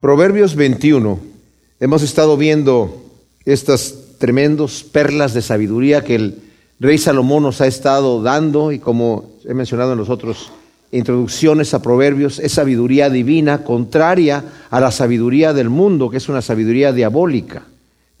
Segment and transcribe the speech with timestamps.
[0.00, 1.18] Proverbios 21.
[1.80, 3.02] Hemos estado viendo
[3.44, 6.38] estas tremendas perlas de sabiduría que el
[6.78, 10.52] rey Salomón nos ha estado dando y como he mencionado en los otros
[10.92, 16.42] introducciones a Proverbios, es sabiduría divina contraria a la sabiduría del mundo, que es una
[16.42, 17.64] sabiduría diabólica.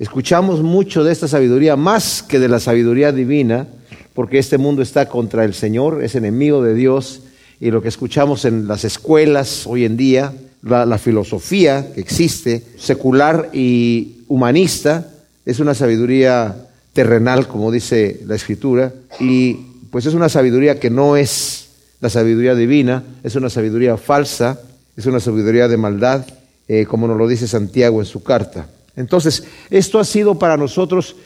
[0.00, 3.68] Escuchamos mucho de esta sabiduría más que de la sabiduría divina,
[4.14, 7.22] porque este mundo está contra el Señor, es enemigo de Dios,
[7.60, 13.50] y lo que escuchamos en las escuelas hoy en día, la, filosofía que existe, secular
[13.52, 15.10] y humanista,
[15.44, 16.56] es una sabiduría
[16.92, 19.54] terrenal, como dice la Escritura, y
[19.90, 21.68] pues es una sabiduría que no es
[22.00, 24.60] la sabiduría divina, es una sabiduría falsa,
[24.96, 26.26] es una sabiduría de maldad,
[26.66, 28.68] eh, como nos lo dice Santiago en su carta.
[28.96, 31.16] Entonces, esto ha sido para nosotros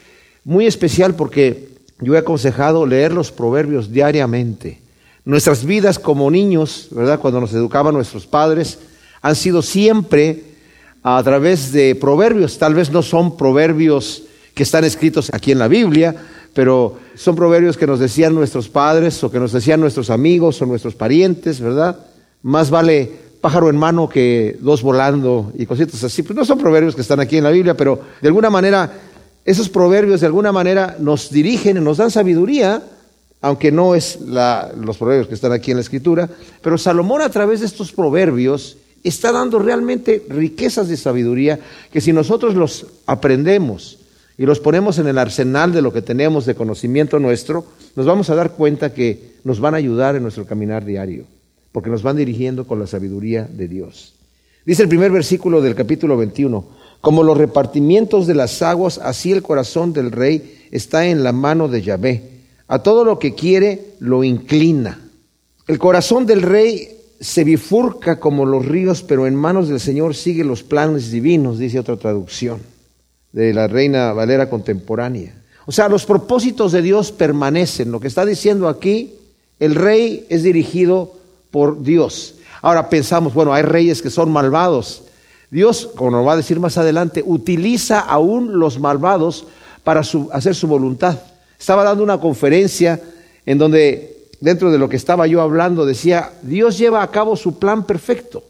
[0.45, 1.69] muy especial porque
[2.01, 4.81] yo he aconsejado leer los proverbios diariamente.
[5.25, 7.21] Nuestras vidas como niños, ¿verdad?
[7.21, 8.79] Cuando nos educaban nuestros padres,
[9.23, 10.43] han sido siempre
[11.03, 12.59] a través de proverbios.
[12.59, 16.15] Tal vez no son proverbios que están escritos aquí en la Biblia,
[16.53, 20.67] pero son proverbios que nos decían nuestros padres o que nos decían nuestros amigos o
[20.67, 21.97] nuestros parientes, ¿verdad?
[22.43, 26.23] Más vale pájaro en mano que dos volando y cositas así.
[26.23, 28.93] Pues no son proverbios que están aquí en la Biblia, pero de alguna manera
[29.45, 32.83] esos proverbios de alguna manera nos dirigen, y nos dan sabiduría,
[33.41, 36.29] aunque no es los proverbios que están aquí en la Escritura,
[36.61, 38.77] pero Salomón a través de estos proverbios
[39.09, 41.61] está dando realmente riquezas de sabiduría
[41.93, 43.99] que si nosotros los aprendemos
[44.39, 48.31] y los ponemos en el arsenal de lo que tenemos de conocimiento nuestro, nos vamos
[48.31, 51.25] a dar cuenta que nos van a ayudar en nuestro caminar diario,
[51.73, 54.15] porque nos van dirigiendo con la sabiduría de Dios.
[54.65, 56.67] Dice el primer versículo del capítulo 21,
[57.01, 61.67] como los repartimientos de las aguas, así el corazón del rey está en la mano
[61.67, 62.31] de Yahvé.
[62.69, 65.01] A todo lo que quiere lo inclina.
[65.67, 70.43] El corazón del rey se bifurca como los ríos, pero en manos del Señor sigue
[70.43, 72.59] los planes divinos, dice otra traducción
[73.31, 75.33] de la Reina Valera contemporánea.
[75.65, 77.93] O sea, los propósitos de Dios permanecen.
[77.93, 79.15] Lo que está diciendo aquí,
[79.61, 81.15] el rey es dirigido
[81.53, 82.35] por Dios.
[82.61, 85.05] Ahora pensamos, bueno, hay reyes que son malvados.
[85.49, 89.47] Dios, como nos va a decir más adelante, utiliza aún los malvados
[89.85, 91.21] para hacer su voluntad.
[91.57, 93.01] Estaba dando una conferencia
[93.47, 94.12] en donde
[94.43, 98.43] dentro de lo que estaba yo hablando, decía, Dios lleva a cabo su plan perfecto.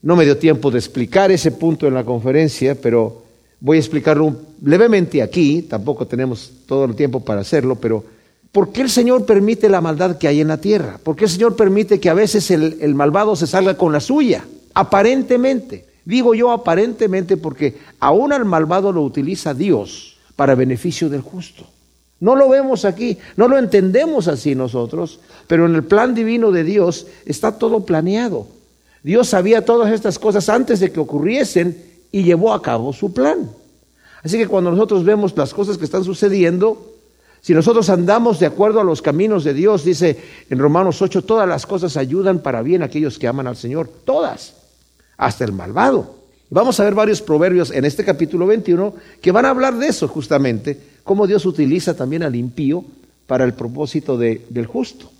[0.00, 3.22] No me dio tiempo de explicar ese punto en la conferencia, pero
[3.60, 8.04] voy a explicarlo levemente aquí, tampoco tenemos todo el tiempo para hacerlo, pero
[8.52, 10.98] ¿por qué el Señor permite la maldad que hay en la tierra?
[11.02, 14.44] ¿Por qué el Señor permite que a veces el, malvado se salga con la suya?
[14.72, 15.84] Aparentemente.
[16.06, 21.66] Digo yo aparentemente porque aún al malvado lo utiliza Dios para beneficio del justo.
[22.24, 26.64] No lo vemos aquí, no lo entendemos así nosotros, pero en el plan divino de
[26.64, 28.46] Dios está todo planeado.
[29.02, 31.76] Dios sabía todas estas cosas antes de que ocurriesen
[32.10, 33.50] y llevó a cabo su plan.
[34.22, 36.94] Así que cuando nosotros vemos las cosas que están sucediendo,
[37.42, 40.16] si nosotros andamos de acuerdo a los caminos de Dios, dice
[40.48, 43.86] en Romanos 8, todas las cosas ayudan para bien a aquellos que aman al Señor,
[44.06, 44.54] todas,
[45.18, 46.23] hasta el malvado.
[46.50, 50.06] Vamos a ver varios proverbios en este capítulo 21 que van a hablar de eso
[50.08, 52.84] justamente, cómo Dios utiliza también al impío
[53.26, 55.10] para el propósito del justo.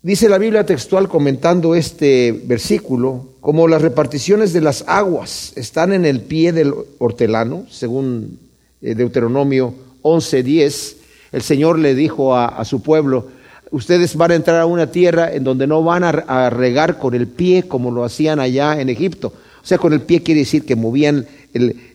[0.00, 6.04] Dice la Biblia textual comentando este versículo, como las reparticiones de las aguas están en
[6.04, 8.38] el pie del hortelano, según
[8.80, 10.94] eh, Deuteronomio 11:10,
[11.32, 13.26] el Señor le dijo a, su pueblo,
[13.72, 17.26] ustedes van a entrar a una tierra en donde no van a regar con el
[17.26, 20.76] pie como lo hacían allá en Egipto, o sea, con el pie quiere decir que
[20.76, 21.26] movían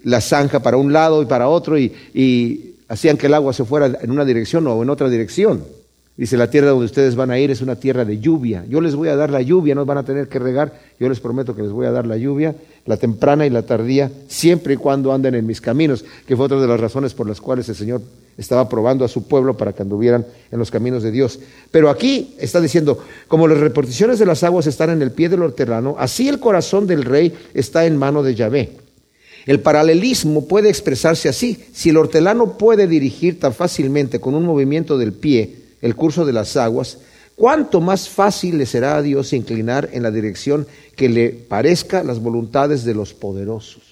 [0.03, 3.97] la zanja para un lado y para otro y, hacían que el agua se fuera
[4.01, 5.63] en una dirección o en otra dirección.
[6.15, 8.63] Dice, la tierra donde ustedes van a ir es una tierra de lluvia.
[8.69, 10.79] Yo les voy a dar la lluvia, no van a tener que regar.
[10.99, 14.11] Yo les prometo que les voy a dar la lluvia, la temprana y la tardía,
[14.27, 17.41] siempre y cuando anden en mis caminos, que fue otra de las razones por las
[17.41, 18.01] cuales el Señor
[18.37, 21.39] estaba probando a su pueblo para que anduvieran en los caminos de Dios.
[21.71, 25.41] Pero aquí está diciendo, como las reparticiones de las aguas están en el pie del
[25.41, 28.77] hortelano, así el corazón del rey está en mano de Yahvé.
[29.47, 31.65] El paralelismo puede expresarse así.
[31.73, 36.31] Si el hortelano puede dirigir tan fácilmente con un movimiento del pie el curso de
[36.31, 36.97] las aguas,
[37.35, 40.65] cuánto más fácil le será a Dios inclinar en la dirección
[40.95, 43.83] que le parezca las voluntades de los poderosos.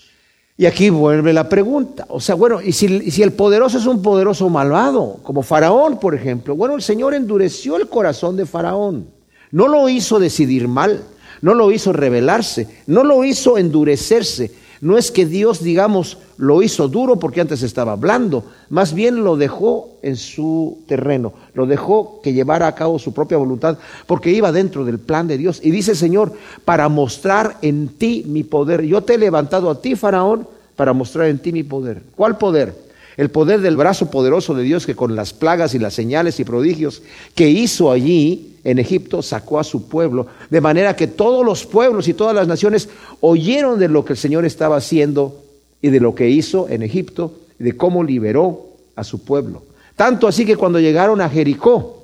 [0.58, 2.06] Y aquí vuelve la pregunta.
[2.08, 6.16] O sea, bueno, ¿y si, si, el poderoso es un poderoso malvado, como Faraón, por
[6.16, 6.56] ejemplo?
[6.56, 9.08] Bueno, el Señor endureció el corazón de Faraón.
[9.52, 11.04] No lo hizo decidir mal,
[11.42, 16.88] no lo hizo rebelarse, no lo hizo endurecerse, No es que Dios, digamos, lo hizo
[16.88, 22.34] duro porque antes estaba blando, más bien lo dejó en su terreno, lo dejó que
[22.34, 25.60] llevara a cabo su propia voluntad, porque iba dentro del plan de Dios.
[25.64, 26.34] Y dice Señor,
[26.66, 28.82] para mostrar en ti mi poder.
[28.82, 32.02] Yo te he levantado a ti, Faraón, para mostrar en ti mi poder.
[32.16, 32.91] ¿Cuál poder?
[33.18, 36.44] El poder del brazo poderoso de Dios que con las plagas y las señales y
[36.44, 37.02] prodigios
[37.36, 42.08] que hizo allí en Egipto sacó a su pueblo, de manera que todos los pueblos
[42.08, 45.42] y todas las naciones oyeron de lo que el Señor estaba haciendo
[45.82, 49.64] y de lo que hizo en Egipto y de cómo liberó a su pueblo.
[49.96, 52.02] Tanto así que cuando llegaron a Jericó,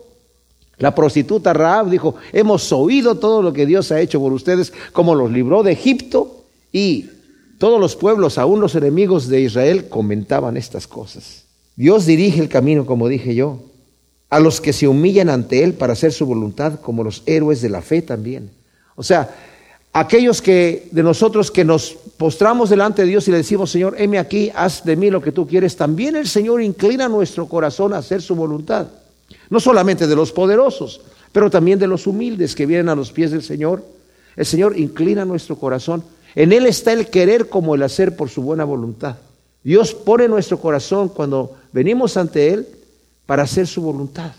[0.77, 5.15] la prostituta Raab dijo, hemos oído todo lo que Dios ha hecho por ustedes, como
[5.15, 7.09] los libró de Egipto y
[7.57, 11.45] todos los pueblos, aún los enemigos de Israel, comentaban estas cosas.
[11.75, 13.59] Dios dirige el camino, como dije yo,
[14.29, 17.69] a los que se humillan ante Él para hacer su voluntad, como los héroes de
[17.69, 18.51] la fe también.
[18.95, 19.35] O sea,
[19.93, 24.19] aquellos que de nosotros que nos postramos delante de Dios y le decimos, Señor, heme
[24.19, 27.99] aquí, haz de mí lo que tú quieres, también el Señor inclina nuestro corazón a
[27.99, 28.87] hacer su voluntad.
[29.49, 31.01] No solamente de los poderosos,
[31.31, 33.83] pero también de los humildes que vienen a los pies del Señor.
[34.35, 36.03] El Señor inclina nuestro corazón
[36.37, 39.15] en Él está el querer como el hacer por su buena voluntad.
[39.63, 42.67] Dios pone nuestro corazón cuando venimos ante Él
[43.25, 44.33] para hacer su voluntad.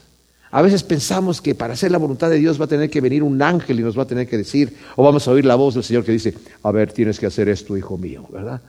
[0.53, 3.25] A veces pensamos que para hacer la voluntad de Dios va a tener que venir
[3.25, 5.75] un ángel y nos va a tener que decir, o vamos a oír la voz
[5.75, 8.63] del Señor que dice, a ver, tienes que hacer esto, hijo mío, ¿verdad?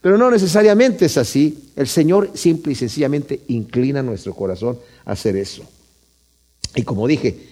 [0.00, 1.72] Pero no necesariamente es así.
[1.74, 5.64] El Señor simple y sencillamente inclina nuestro corazón a hacer eso.
[6.76, 7.48] Y como dije,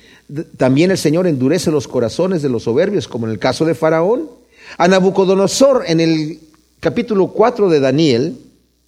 [0.56, 4.43] también el Señor endurece los corazones de los soberbios, como en el caso de Faraón,
[4.78, 6.40] a Nabucodonosor, en el
[6.80, 8.36] capítulo 4 de Daniel,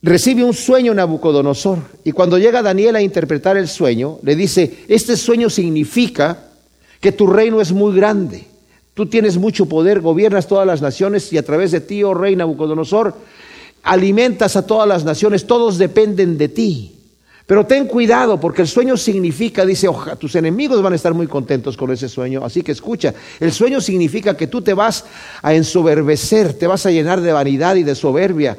[0.02, 1.78] recibe un sueño Nabucodonosor.
[2.04, 6.50] Y cuando llega Daniel a interpretar el sueño, le dice, este sueño significa
[7.00, 8.46] que tu reino es muy grande.
[8.94, 12.34] Tú tienes mucho poder, gobiernas todas las naciones y a través de ti, oh rey
[12.34, 13.14] Nabucodonosor,
[13.82, 16.95] alimentas a todas las naciones, todos dependen de ti.
[17.46, 21.28] Pero ten cuidado porque el sueño significa, dice, oja, tus enemigos van a estar muy
[21.28, 22.44] contentos con ese sueño.
[22.44, 25.04] Así que escucha, el sueño significa que tú te vas
[25.42, 28.56] a ensoberbecer, te vas a llenar de vanidad y de soberbia.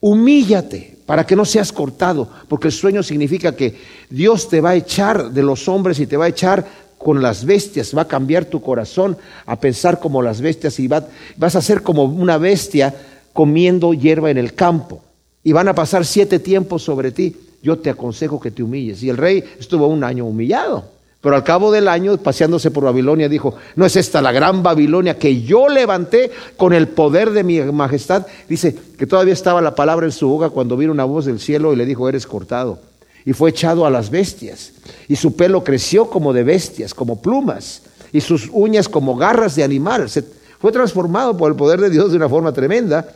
[0.00, 3.76] Humíllate para que no seas cortado, porque el sueño significa que
[4.08, 6.64] Dios te va a echar de los hombres y te va a echar
[6.96, 11.56] con las bestias, va a cambiar tu corazón a pensar como las bestias y vas
[11.56, 12.94] a ser como una bestia
[13.32, 15.02] comiendo hierba en el campo.
[15.42, 19.02] Y van a pasar siete tiempos sobre ti yo te aconsejo que te humilles.
[19.02, 20.98] Y el rey estuvo un año humillado.
[21.20, 25.18] Pero al cabo del año, paseándose por Babilonia, dijo, ¿no es esta la gran Babilonia
[25.18, 28.24] que yo levanté con el poder de mi majestad?
[28.48, 31.72] Dice que todavía estaba la palabra en su boca cuando vino una voz del cielo
[31.72, 32.78] y le dijo, eres cortado.
[33.24, 34.72] Y fue echado a las bestias.
[35.08, 37.82] Y su pelo creció como de bestias, como plumas.
[38.12, 40.08] Y sus uñas como garras de animal.
[40.08, 40.22] Se
[40.60, 43.08] fue transformado por el poder de Dios de una forma tremenda.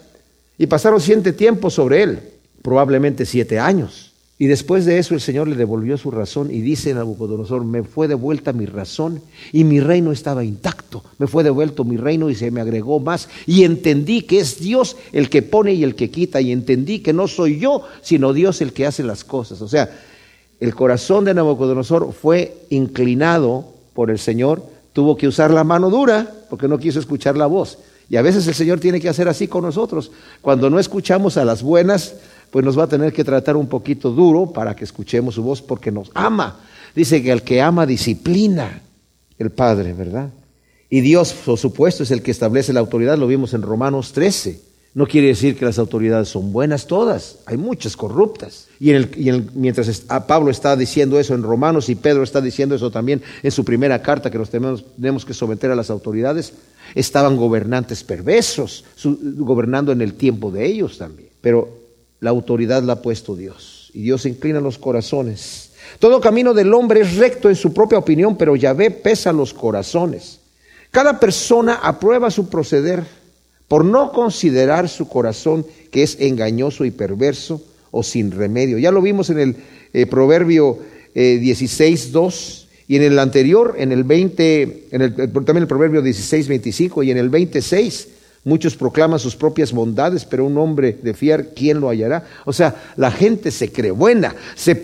[0.59, 2.21] Y pasaron siete tiempos sobre él,
[2.63, 4.12] probablemente siete años.
[4.43, 8.09] Y después de eso el Señor le devolvió su razón y dice Nabucodonosor, me fue
[8.09, 9.23] devuelta mi razón
[9.53, 13.29] y mi reino estaba intacto, me fue devuelto mi reino y se me agregó más
[13.47, 17.13] y entendí que es Dios el que pone y el que quita y entendí que
[17.13, 19.63] no soy yo, sino Dios el que hace las cosas.
[19.63, 19.89] O sea,
[20.59, 24.61] el corazón de Nabucodonosor fue inclinado por el Señor,
[24.93, 27.79] tuvo que usar la mano dura porque no quiso escuchar la voz.
[28.11, 30.11] Y a veces el Señor tiene que hacer así con nosotros.
[30.41, 32.17] Cuando no escuchamos a las buenas,
[32.53, 35.63] pues nos va a tener que tratar un poquito duro para que escuchemos su voz
[35.63, 36.61] porque nos ama.
[36.95, 38.83] Dice que el que ama disciplina
[39.39, 40.29] el Padre, ¿verdad?
[40.91, 44.61] Y Dios, por supuesto, es el que establece la autoridad, lo vimos en Romanos 13.
[44.93, 48.67] No quiere decir que las autoridades son buenas todas, hay muchas corruptas.
[48.79, 52.91] Y, en el, mientras Pablo está diciendo eso en Romanos y Pedro está diciendo eso
[52.91, 56.53] también en su primera carta que nos tenemos, tenemos que someter a las autoridades,
[56.95, 61.31] estaban gobernantes perversos, gobernando en el tiempo de ellos también.
[61.41, 61.82] Pero
[62.23, 63.91] la autoridad la ha puesto Dios.
[63.93, 65.73] Y Dios inclina los corazones.
[65.99, 70.39] Todo camino del hombre es recto en su propia opinión, pero Yahvé pesa los corazones.
[70.93, 73.03] Cada persona aprueba su proceder
[73.67, 77.61] por no considerar su corazón que es engañoso y perverso
[77.91, 78.79] o sin remedio.
[78.79, 79.57] Ya lo vimos en el
[79.93, 80.79] eh, proverbio
[81.17, 86.01] eh, 16, 2 y en el anterior, en el 20, en el, también el proverbio
[86.01, 88.09] 16, 25 y en el 26
[88.45, 92.27] Muchos proclaman sus propias bondades, pero un hombre de fiar, ¿quién lo hallará?
[92.45, 94.75] O sea, la gente se cree buena, se,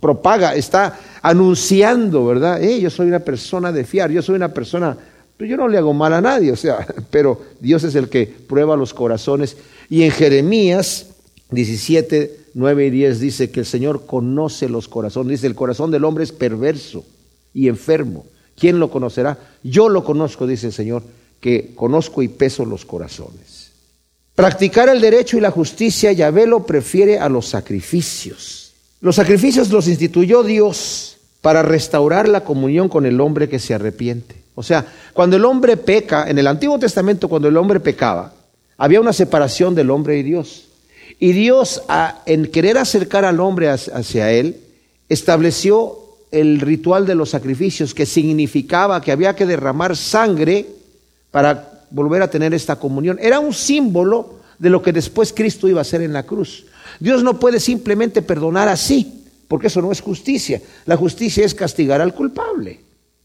[0.00, 2.60] propaga, está anunciando, ¿verdad?
[2.60, 4.96] yo soy una persona de fiar, yo soy una persona,
[5.36, 8.26] pues yo no le hago mal a nadie, o sea, pero Dios es el que
[8.26, 9.56] prueba los corazones.
[9.88, 11.08] Y en Jeremías
[11.50, 16.04] 17, 9 y 10 dice que el Señor conoce los corazones, dice, el corazón del
[16.04, 17.04] hombre es perverso
[17.52, 18.24] y enfermo.
[18.56, 19.36] ¿Quién lo conocerá?
[19.64, 21.02] Yo lo conozco, dice el Señor
[21.40, 23.70] que conozco y peso los corazones.
[24.34, 28.72] Practicar el derecho y la justicia, Yahvé lo prefiere a los sacrificios.
[29.00, 34.36] Los sacrificios los instituyó Dios para restaurar la comunión con el hombre que se arrepiente.
[34.54, 38.34] O sea, cuando el hombre peca, en el Antiguo Testamento, cuando el hombre pecaba,
[38.76, 40.68] había una separación del hombre y Dios.
[41.18, 41.82] Y Dios,
[42.26, 44.58] en querer acercar al hombre hacia Él,
[45.08, 45.98] estableció
[46.30, 50.66] el ritual de los sacrificios, que significaba que había que derramar sangre
[51.30, 53.18] para volver a tener esta comunión.
[53.20, 56.66] Era un símbolo de lo que después Cristo iba a hacer en la cruz.
[56.98, 60.60] Dios no puede simplemente perdonar así, porque eso no es justicia.
[60.86, 62.80] La justicia es castigar al culpable.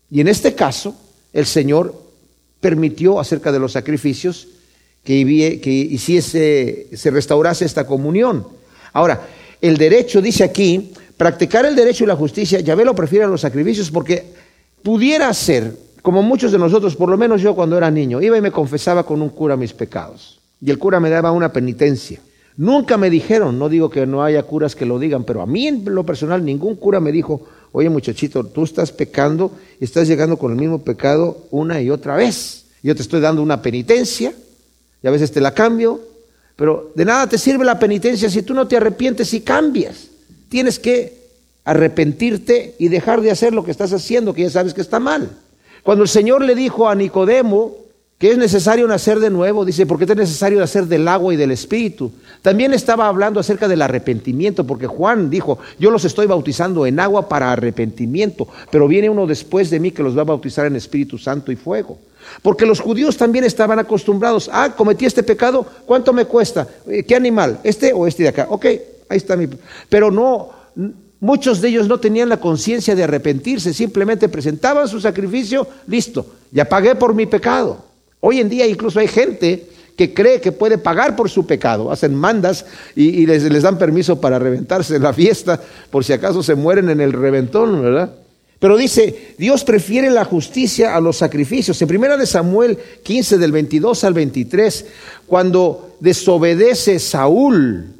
[0.09, 0.95] Y en este caso,
[1.33, 1.93] el Señor
[2.59, 4.47] permitió acerca de los sacrificios
[5.03, 5.19] que,
[5.91, 8.47] hiciese, se restaurase esta comunión.
[8.93, 9.27] Ahora,
[9.61, 13.41] el derecho dice aquí, practicar el derecho y la justicia, Yahvé lo prefiere a los
[13.41, 14.23] sacrificios porque
[14.81, 18.41] pudiera ser, como muchos de nosotros, por lo menos yo cuando era niño, iba y
[18.41, 20.39] me confesaba con un cura mis pecados.
[20.61, 22.19] Y el cura me daba una penitencia.
[22.57, 25.67] Nunca me dijeron, no digo que no haya curas que lo digan, pero a mí
[25.67, 30.37] en lo personal ningún cura me dijo, oye muchachito, tú estás pecando y estás llegando
[30.37, 32.65] con el mismo pecado una y otra vez.
[32.83, 34.31] Yo te estoy dando una penitencia
[35.01, 35.99] y a veces te la cambio,
[36.55, 40.09] pero de nada te sirve la penitencia si tú no te arrepientes y cambias.
[40.49, 41.17] Tienes que
[41.63, 45.31] arrepentirte y dejar de hacer lo que estás haciendo, que ya sabes que está mal.
[45.85, 47.75] Cuando el Señor le dijo a Nicodemo
[48.17, 51.51] que es necesario nacer de nuevo, dice, porque es necesario nacer del agua y del
[51.51, 52.11] espíritu.
[52.41, 57.29] También estaba hablando acerca del arrepentimiento, porque Juan dijo, yo los estoy bautizando en agua
[57.29, 61.19] para arrepentimiento, pero viene uno después de mí que los va a bautizar en Espíritu
[61.19, 61.99] Santo y fuego.
[62.41, 66.67] Porque los judíos también estaban acostumbrados, ah, cometí este pecado, ¿cuánto me cuesta?
[66.87, 67.59] Eh, ¿Qué animal?
[67.63, 68.47] ¿Este o este de acá?
[68.49, 69.47] Ok, ahí está mi...
[69.87, 70.49] Pero no,
[71.25, 76.65] muchos de ellos no tenían la conciencia de arrepentirse, simplemente presentaban su sacrificio, listo, ya
[76.65, 77.83] pagué por mi pecado.
[78.19, 79.67] Hoy en día incluso hay gente
[79.97, 82.65] que cree que puede pagar por su pecado, hacen mandas
[82.95, 86.89] y, les, les dan permiso para reventarse en la fiesta por si acaso se mueren
[86.89, 88.13] en el reventón, ¿verdad?
[88.59, 91.81] Pero dice, Dios prefiere la justicia a los sacrificios.
[91.81, 94.85] En primera de Samuel 15 del 22 al 23,
[95.27, 97.95] cuando desobedece Saúl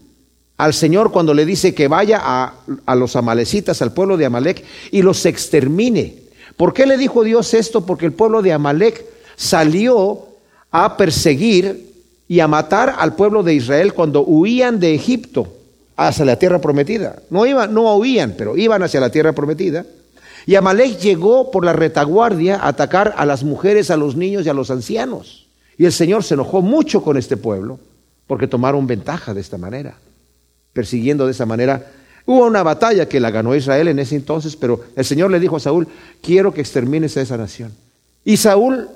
[0.58, 5.02] al Señor cuando le dice que vaya a, los amalecitas, al pueblo de Amalek, y
[5.02, 6.16] los extermine.
[6.56, 7.86] ¿Por qué le dijo Dios esto?
[7.86, 10.28] Porque el pueblo de Amalek salió
[10.72, 11.94] a perseguir
[12.28, 15.48] y a matar al pueblo de Israel cuando huían de Egipto
[15.98, 17.22] hacia la tierra prometida.
[17.30, 19.86] No iban, no huían, pero iban hacia la tierra prometida.
[20.46, 24.50] Y Amalek llegó por la retaguardia a atacar a las mujeres, a los niños y
[24.50, 25.48] a los ancianos.
[25.78, 27.80] Y el Señor se enojó mucho con este pueblo
[28.28, 29.98] porque tomaron ventaja de esta manera,
[30.76, 31.92] persiguiendo de esa manera.
[32.28, 35.56] Hubo una batalla que la ganó Israel en ese entonces, pero el Señor le dijo
[35.56, 35.88] a Saúl,
[36.22, 37.72] quiero que extermines a esa nación.
[38.24, 38.88] Y Saúl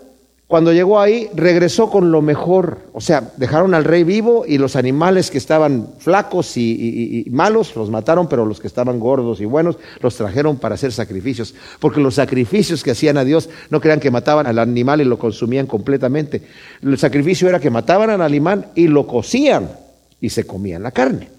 [0.50, 2.80] cuando llegó ahí, regresó con lo mejor.
[2.94, 7.92] O sea, dejaron al rey vivo y los animales que estaban flacos y, malos los
[7.92, 11.54] mataron, pero los que estaban gordos y buenos los trajeron para hacer sacrificios.
[11.80, 15.20] Porque los sacrificios que hacían a Dios no crean que mataban al animal y lo
[15.20, 16.42] consumían completamente.
[16.82, 19.70] El sacrificio era que mataban al animal y lo cocían
[20.20, 21.30] y se comían la carne.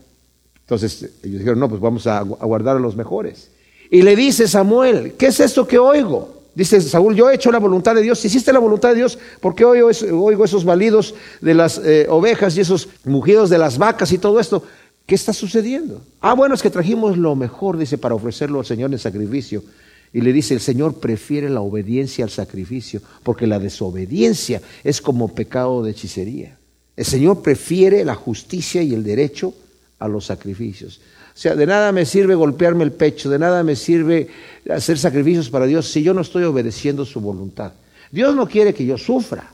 [0.71, 3.50] Entonces ellos dijeron, no, pues vamos a, guardar a los mejores.
[3.91, 6.43] Y le dice Samuel, ¿qué es esto que oigo?
[6.55, 8.21] Dice Saúl, yo he hecho la voluntad de Dios.
[8.21, 12.57] Si hiciste la voluntad de Dios, ¿por qué oigo, esos balidos de las eh, ovejas
[12.57, 14.62] y esos mugidos de las vacas y todo esto?
[15.07, 16.03] ¿Qué está sucediendo?
[16.21, 19.65] Ah, bueno, es que trajimos lo mejor, dice, para ofrecerlo al Señor en sacrificio.
[20.12, 25.35] Y le dice, el Señor prefiere la obediencia al sacrificio, porque la desobediencia es como
[25.35, 26.59] pecado de hechicería.
[26.97, 29.53] El Señor prefiere la justicia y el derecho
[30.00, 31.00] a los sacrificios.
[31.28, 34.28] O sea, de nada me sirve golpearme el pecho, de nada me sirve
[34.69, 37.73] hacer sacrificios para Dios si yo no estoy obedeciendo su voluntad.
[38.11, 39.52] Dios no quiere que yo sufra,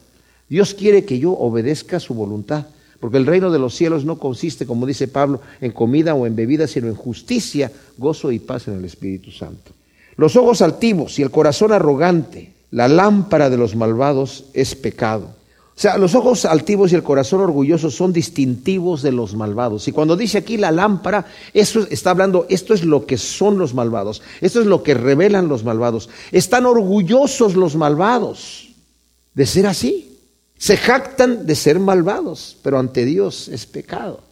[0.49, 2.67] Dios quiere que yo obedezca su voluntad,
[2.99, 6.35] porque el reino de los cielos no consiste, como dice Pablo, en comida o en
[6.35, 9.73] bebida, sino en justicia, gozo y paz en el Espíritu Santo.
[10.17, 15.37] Los ojos altivos y el corazón arrogante, la lámpara de los malvados es pecado
[15.77, 19.87] o sea, los ojos altivos y el corazón orgulloso son distintivos de los malvados.
[19.87, 23.75] Y cuando dice aquí la lámpara, eso está hablando, esto es lo que son los
[23.75, 26.09] malvados, esto es lo que revelan los malvados.
[26.33, 28.71] Están orgullosos los malvados
[29.35, 30.17] de ser así.
[30.57, 34.23] Se jactan de ser malvados, pero ante Dios es pecado.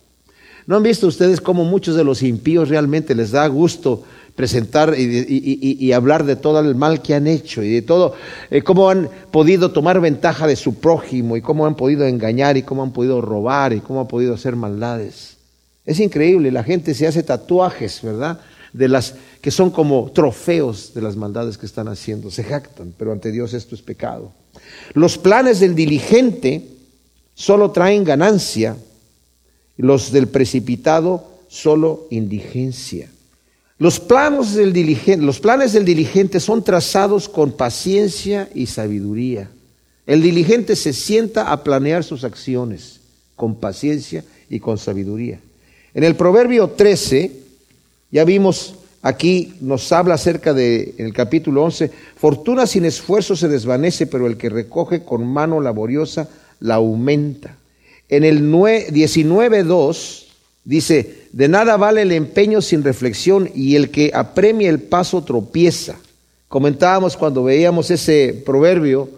[0.66, 4.04] ¿No han visto ustedes cómo muchos de los impíos realmente les da gusto
[4.34, 8.14] presentar y, hablar de todo el mal que han hecho y de todo,
[8.50, 12.62] eh, cómo han podido tomar ventaja de su prójimo y cómo han podido engañar y
[12.62, 15.36] cómo han podido robar y cómo han podido hacer maldades.
[15.84, 18.40] Es increíble, la gente se hace tatuajes, ¿verdad?
[18.72, 23.12] De las que son como trofeos de las maldades que están haciendo, se jactan, pero
[23.12, 24.32] ante Dios esto es pecado.
[24.94, 26.66] Los planes del diligente
[27.34, 28.76] solo traen ganancia,
[29.76, 33.10] los del precipitado solo indigencia.
[33.78, 39.50] Los planes del diligente son trazados con paciencia y sabiduría.
[40.06, 43.00] El diligente se sienta a planear sus acciones
[43.36, 45.40] con paciencia y con sabiduría.
[45.92, 47.32] En el Proverbio 13,
[48.10, 53.48] ya vimos aquí, nos habla acerca de, en el capítulo 11, fortuna sin esfuerzo se
[53.48, 56.28] desvanece, pero el que recoge con mano laboriosa
[56.60, 57.56] la aumenta.
[58.08, 60.26] En el 19.2
[60.64, 65.96] dice, de nada vale el empeño sin reflexión y el que apremia el paso tropieza.
[66.46, 69.08] Comentábamos cuando veíamos ese proverbio,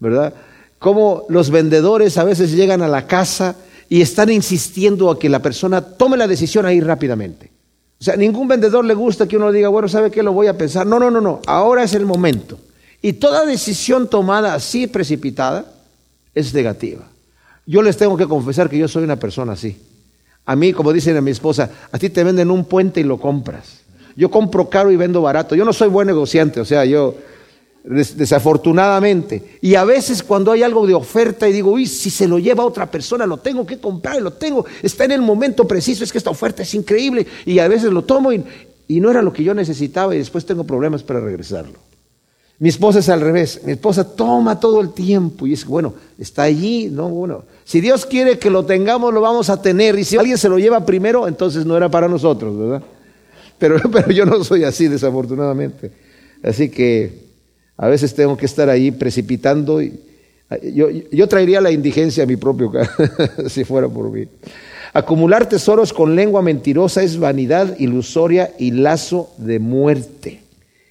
[0.00, 0.34] ¿verdad?
[0.80, 3.54] Cómo los vendedores a veces llegan a la casa
[3.88, 7.52] y están insistiendo a que la persona tome la decisión ahí rápidamente.
[8.00, 10.24] O sea, ningún vendedor le gusta que uno diga, bueno, ¿sabe qué?
[10.24, 10.84] Lo voy a pensar.
[10.84, 11.40] No, no, no, no.
[11.46, 12.58] Ahora es el momento.
[13.00, 15.66] Y toda decisión tomada así precipitada
[16.34, 17.04] es negativa.
[17.64, 19.93] Yo les tengo que confesar que yo soy una persona así.
[20.46, 23.18] A mí, como dicen a mi esposa, a ti te venden un puente y lo
[23.18, 23.80] compras.
[24.16, 25.54] Yo compro caro y vendo barato.
[25.54, 27.14] Yo no soy buen negociante, o sea, yo
[27.84, 29.58] desafortunadamente.
[29.60, 32.62] Y a veces cuando hay algo de oferta y digo, uy, si se lo lleva
[32.62, 36.12] a otra persona, lo tengo que comprar, lo tengo, está en el momento preciso, es
[36.12, 37.26] que esta oferta es increíble.
[37.44, 38.42] Y a veces lo tomo y,
[38.88, 41.78] y no era lo que yo necesitaba y después tengo problemas para regresarlo.
[42.58, 43.60] Mi esposa es al revés.
[43.64, 48.06] Mi esposa toma todo el tiempo y dice, bueno, está allí, no, bueno, si Dios
[48.06, 49.98] quiere que lo tengamos, lo vamos a tener.
[49.98, 52.82] Y si alguien se lo lleva primero, entonces no era para nosotros, ¿verdad?
[53.58, 55.90] Pero, pero yo no soy así, desafortunadamente.
[56.42, 57.24] Así que
[57.76, 59.82] a veces tengo que estar ahí precipitando.
[59.82, 59.98] Y,
[60.72, 62.70] yo, yo traería la indigencia a mi propio
[63.48, 64.28] si fuera por mí.
[64.92, 70.43] Acumular tesoros con lengua mentirosa es vanidad ilusoria y lazo de muerte.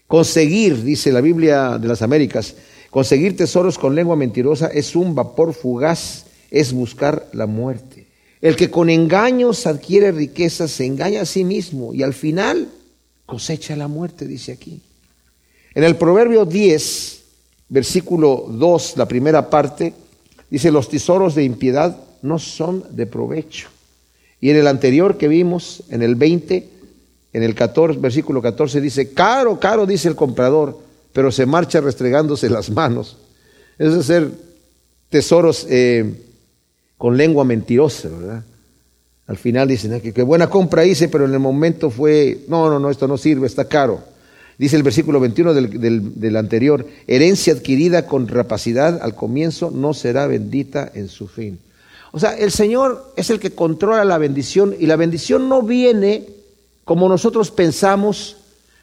[0.07, 2.55] Conseguir, dice la Biblia de las Américas,
[2.89, 8.07] conseguir tesoros con lengua mentirosa es un vapor fugaz, es buscar la muerte.
[8.41, 12.69] El que con engaños adquiere riquezas se engaña a sí mismo y al final
[13.25, 14.81] cosecha la muerte, dice aquí.
[15.73, 17.23] En el Proverbio 10,
[17.69, 19.93] versículo 2, la primera parte,
[20.49, 23.69] dice, los tesoros de impiedad no son de provecho.
[24.39, 26.67] Y en el anterior que vimos, en el 20,
[27.33, 30.79] en el 14, versículo 14 dice, caro, caro, dice el comprador,
[31.11, 33.17] pero se marcha restregándose las manos.
[33.77, 34.29] Es hacer
[35.09, 36.13] tesoros eh,
[36.97, 38.43] con lengua mentirosa, ¿verdad?
[39.25, 42.89] Al final dicen, qué buena compra hice, pero en el momento fue, no, no, no,
[42.89, 44.03] esto no sirve, está caro.
[44.57, 50.27] Dice el versículo 21 del, del, anterior, herencia adquirida con rapacidad al comienzo no será
[50.27, 51.59] bendita en su fin.
[52.11, 56.27] O sea, el Señor es el que controla la bendición y la bendición no viene
[56.85, 58.37] como nosotros pensamos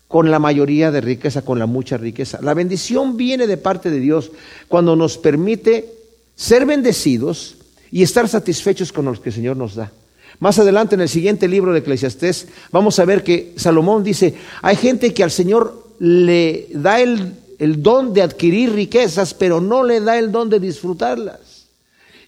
[0.08, 2.40] con la mayoría de riqueza, con la mucha riqueza.
[2.42, 4.32] La bendición viene de parte de Dios
[4.66, 5.94] cuando nos permite
[6.34, 7.56] ser bendecidos
[7.92, 9.92] y estar satisfechos con lo que el Señor nos da.
[10.40, 14.74] Más adelante en el siguiente libro de Eclesiastés vamos a ver que Salomón dice, hay
[14.76, 20.00] gente que al Señor le da el, el don de adquirir riquezas, pero no le
[20.00, 21.49] da el don de disfrutarlas.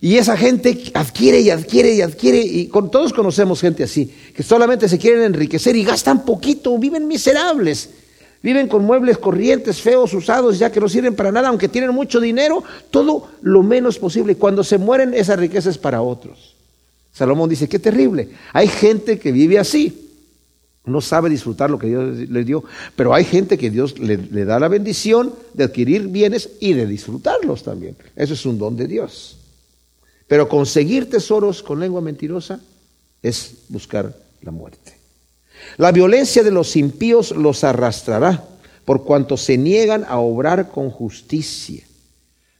[0.04, 4.42] Y esa gente adquiere y adquiere y adquiere, y con, todos conocemos gente así, que
[4.42, 7.88] solamente se quieren enriquecer y gastan poquito, viven miserables,
[8.42, 12.18] viven con muebles corrientes, feos, usados, ya que no sirven para nada, aunque tienen mucho
[12.18, 14.34] dinero, todo lo menos posible.
[14.34, 16.56] Cuando se mueren, esa riqueza es para otros.
[17.12, 18.30] Salomón dice, qué terrible.
[18.52, 20.10] Hay gente que vive así,
[20.84, 22.64] no sabe disfrutar lo que Dios le dio,
[22.96, 26.88] pero hay gente que Dios le, le da la bendición de adquirir bienes y de
[26.88, 27.94] disfrutarlos también.
[28.16, 29.38] Eso es un don de Dios.
[30.32, 32.58] Pero conseguir tesoros con lengua mentirosa
[33.20, 34.96] es buscar la muerte.
[35.76, 38.42] La violencia de los impíos los arrastrará
[38.86, 41.84] por cuanto se niegan a obrar con justicia.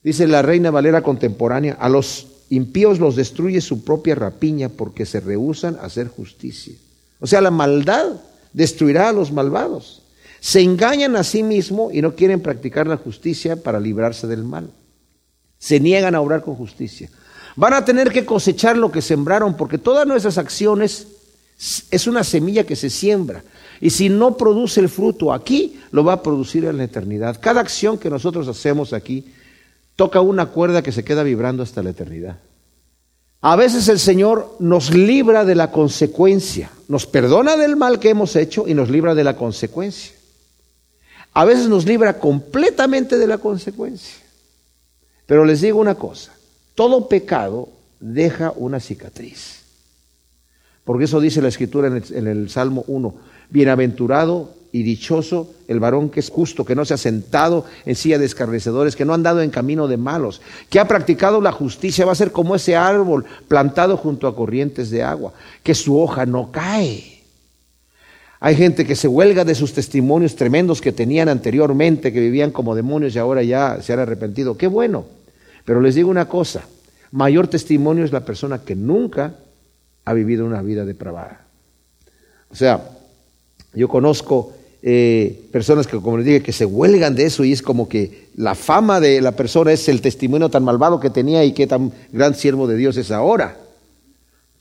[0.05, 5.21] Dice la reina Valera contemporánea, a los impíos los destruye su propia rapiña porque se
[5.21, 6.75] rehusan a hacer justicia.
[7.21, 8.21] O sea, la maldad
[8.53, 10.03] destruirá a los malvados.
[10.41, 14.69] Se engañan a sí mismos y no quieren practicar la justicia para librarse del mal.
[15.59, 17.09] Se niegan a obrar con justicia.
[17.57, 21.07] Van a tener que cosechar lo que sembraron, porque todas nuestras acciones
[21.91, 23.45] es una semilla que se siembra.
[23.81, 27.39] Y si no produce el fruto aquí, lo va a producir en la eternidad.
[27.41, 29.33] Cada acción que nosotros hacemos aquí
[29.97, 32.39] toca una cuerda que se queda vibrando hasta la eternidad.
[33.41, 38.37] A veces el Señor nos libra de la consecuencia, nos perdona del mal que hemos
[38.37, 40.15] hecho y nos libra de la consecuencia.
[41.35, 44.15] A veces nos libra completamente de la consecuencia.
[45.27, 46.33] Pero les digo una cosa,
[46.75, 47.69] todo pecado
[48.01, 49.63] deja una cicatriz.
[50.85, 53.15] Porque eso dice la escritura en el, Salmo 1.
[53.51, 58.19] Bienaventurado y dichoso el varón que es justo, que no se ha sentado en silla
[58.19, 62.07] de escarnecedores, que no ha andado en camino de malos, que ha practicado la justicia,
[62.07, 66.25] va a ser como ese árbol plantado junto a corrientes de agua, que su hoja
[66.25, 67.23] no cae.
[68.41, 72.75] Hay gente que se huelga de sus testimonios tremendos que tenían anteriormente, que vivían como
[72.75, 74.57] demonios y ahora ya se han arrepentido.
[74.57, 75.05] Qué bueno.
[75.65, 76.63] Pero les digo una cosa,
[77.11, 79.35] mayor testimonio es la persona que nunca
[80.05, 81.45] ha vivido una vida depravada.
[82.51, 82.91] O sea,
[83.75, 87.63] yo conozco eh, personas que, como les dije, que se huelgan de eso y es
[87.63, 91.53] como que la fama de la persona es el testimonio tan malvado que tenía y
[91.53, 93.57] qué tan gran siervo de Dios es ahora.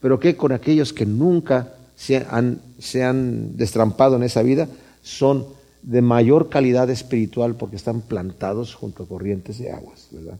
[0.00, 4.68] Pero ¿qué con aquellos que nunca se han, se han destrampado en esa vida?
[5.02, 5.46] Son
[5.82, 10.38] de mayor calidad espiritual porque están plantados junto a corrientes de aguas, ¿verdad?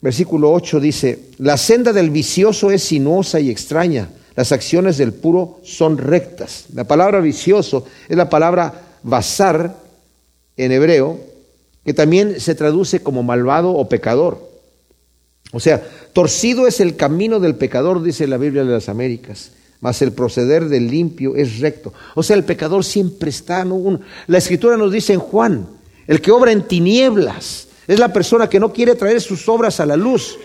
[0.00, 5.58] Versículo 8 dice, la senda del vicioso es sinuosa y extraña, las acciones del puro
[5.64, 6.66] son rectas.
[6.72, 9.76] La palabra vicioso es la palabra basar
[10.56, 11.18] en hebreo,
[11.84, 14.48] que también se traduce como malvado o pecador.
[15.52, 15.82] O sea,
[16.12, 20.68] torcido es el camino del pecador, dice la Biblia de las Américas, mas el proceder
[20.68, 21.92] del limpio es recto.
[22.14, 23.64] O sea, el pecador siempre está.
[23.64, 24.00] ¿no?
[24.26, 25.66] La escritura nos dice en Juan,
[26.06, 29.86] el que obra en tinieblas es la persona que no quiere traer sus obras a
[29.86, 30.38] la luz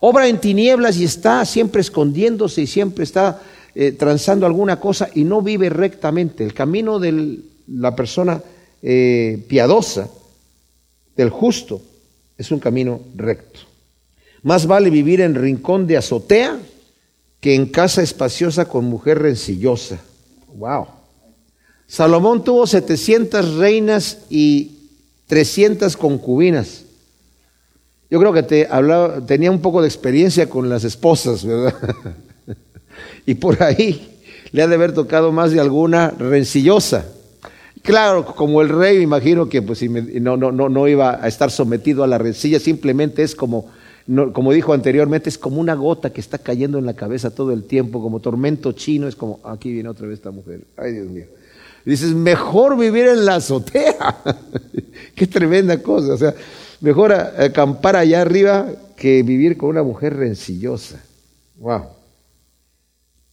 [0.00, 3.42] obra en tinieblas y está siempre escondiéndose y siempre está
[3.74, 6.44] eh, transando alguna cosa y no vive rectamente.
[6.44, 8.42] El camino de la persona
[8.82, 10.08] eh, piadosa,
[11.16, 11.80] del justo,
[12.36, 13.60] es un camino recto.
[14.42, 16.58] Más vale vivir en rincón de azotea
[17.40, 19.98] que en casa espaciosa con mujer rencillosa.
[20.54, 20.86] Wow.
[21.86, 24.75] Salomón tuvo 700 reinas y
[25.26, 26.84] 300 concubinas.
[28.10, 31.74] Yo creo que te hablaba, tenía un poco de experiencia con las esposas, ¿verdad?
[33.26, 34.16] y por ahí
[34.52, 37.06] le ha de haber tocado más de alguna rencillosa.
[37.82, 41.50] Claro, como el rey, me imagino que pues, no, no, no, no iba a estar
[41.50, 43.68] sometido a la rencilla, simplemente es como,
[44.32, 47.64] como dijo anteriormente, es como una gota que está cayendo en la cabeza todo el
[47.64, 51.26] tiempo, como tormento chino, es como, aquí viene otra vez esta mujer, ay Dios mío.
[51.90, 54.16] Dices, mejor vivir en la azotea.
[55.14, 56.34] Qué tremenda cosa, o sea,
[56.80, 61.02] Mejor acampar allá arriba que vivir con una mujer rencillosa.
[61.58, 61.84] Wow.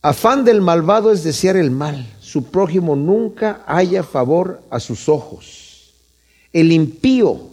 [0.02, 2.08] Afán del malvado es desear el mal.
[2.20, 5.94] Su prójimo nunca haya favor a sus ojos.
[6.52, 7.50] El impío,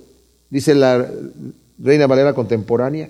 [0.48, 1.08] dice la
[1.78, 3.08] Reina Valera contemporánea,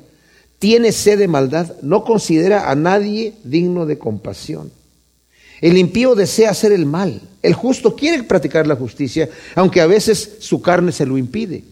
[0.58, 4.70] tiene sed de maldad, no considera a nadie digno de compasión.
[5.60, 7.20] El impío desea hacer el mal.
[7.42, 11.64] El justo quiere practicar la justicia, aunque a veces su carne se lo impide.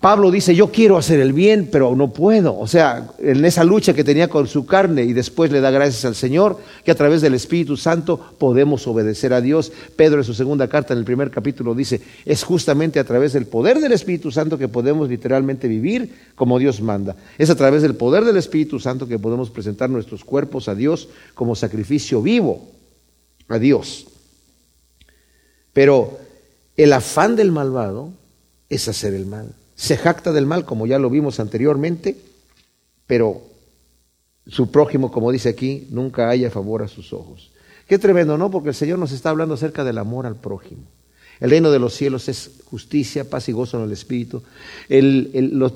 [0.00, 2.58] Pablo dice, yo quiero hacer el bien, pero no puedo.
[2.58, 6.06] O sea, en esa lucha que tenía con su carne y después le da gracias
[6.06, 9.70] al Señor, que a través del Espíritu Santo podemos obedecer a Dios.
[9.96, 13.44] Pedro en su segunda carta, en el primer capítulo, dice, es justamente a través del
[13.44, 17.14] poder del Espíritu Santo que podemos literalmente vivir como Dios manda.
[17.36, 21.10] Es a través del poder del Espíritu Santo que podemos presentar nuestros cuerpos a Dios
[21.34, 22.79] como sacrificio vivo
[23.54, 24.06] a Dios.
[25.72, 26.18] Pero
[26.76, 28.12] el afán del malvado
[28.68, 32.14] es hacer el mal se jacta del mal, como ya lo vimos anteriormente,
[33.06, 33.40] pero
[34.46, 37.50] su prójimo, como dice aquí, nunca haya favor a sus ojos.
[37.88, 38.50] Qué tremendo, ¿no?
[38.50, 40.82] Porque el Señor nos está hablando acerca del amor al prójimo.
[41.40, 44.42] El reino de los cielos es justicia, paz y gozo en el Espíritu.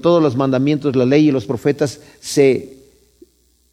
[0.03, 2.74] todos los mandamientos, la ley y los profetas se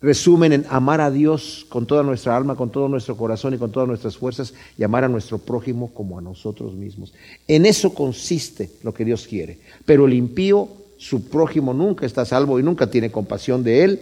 [0.02, 3.72] resumen en amar a Dios con toda nuestra alma, con todo nuestro corazón y con
[3.72, 7.14] todas nuestras fuerzas y amar a nuestro prójimo como a nosotros mismos.
[7.48, 9.60] En eso consiste lo que Dios quiere.
[9.86, 14.00] Pero el impío, su prójimo nunca está salvo y nunca tiene compasión de él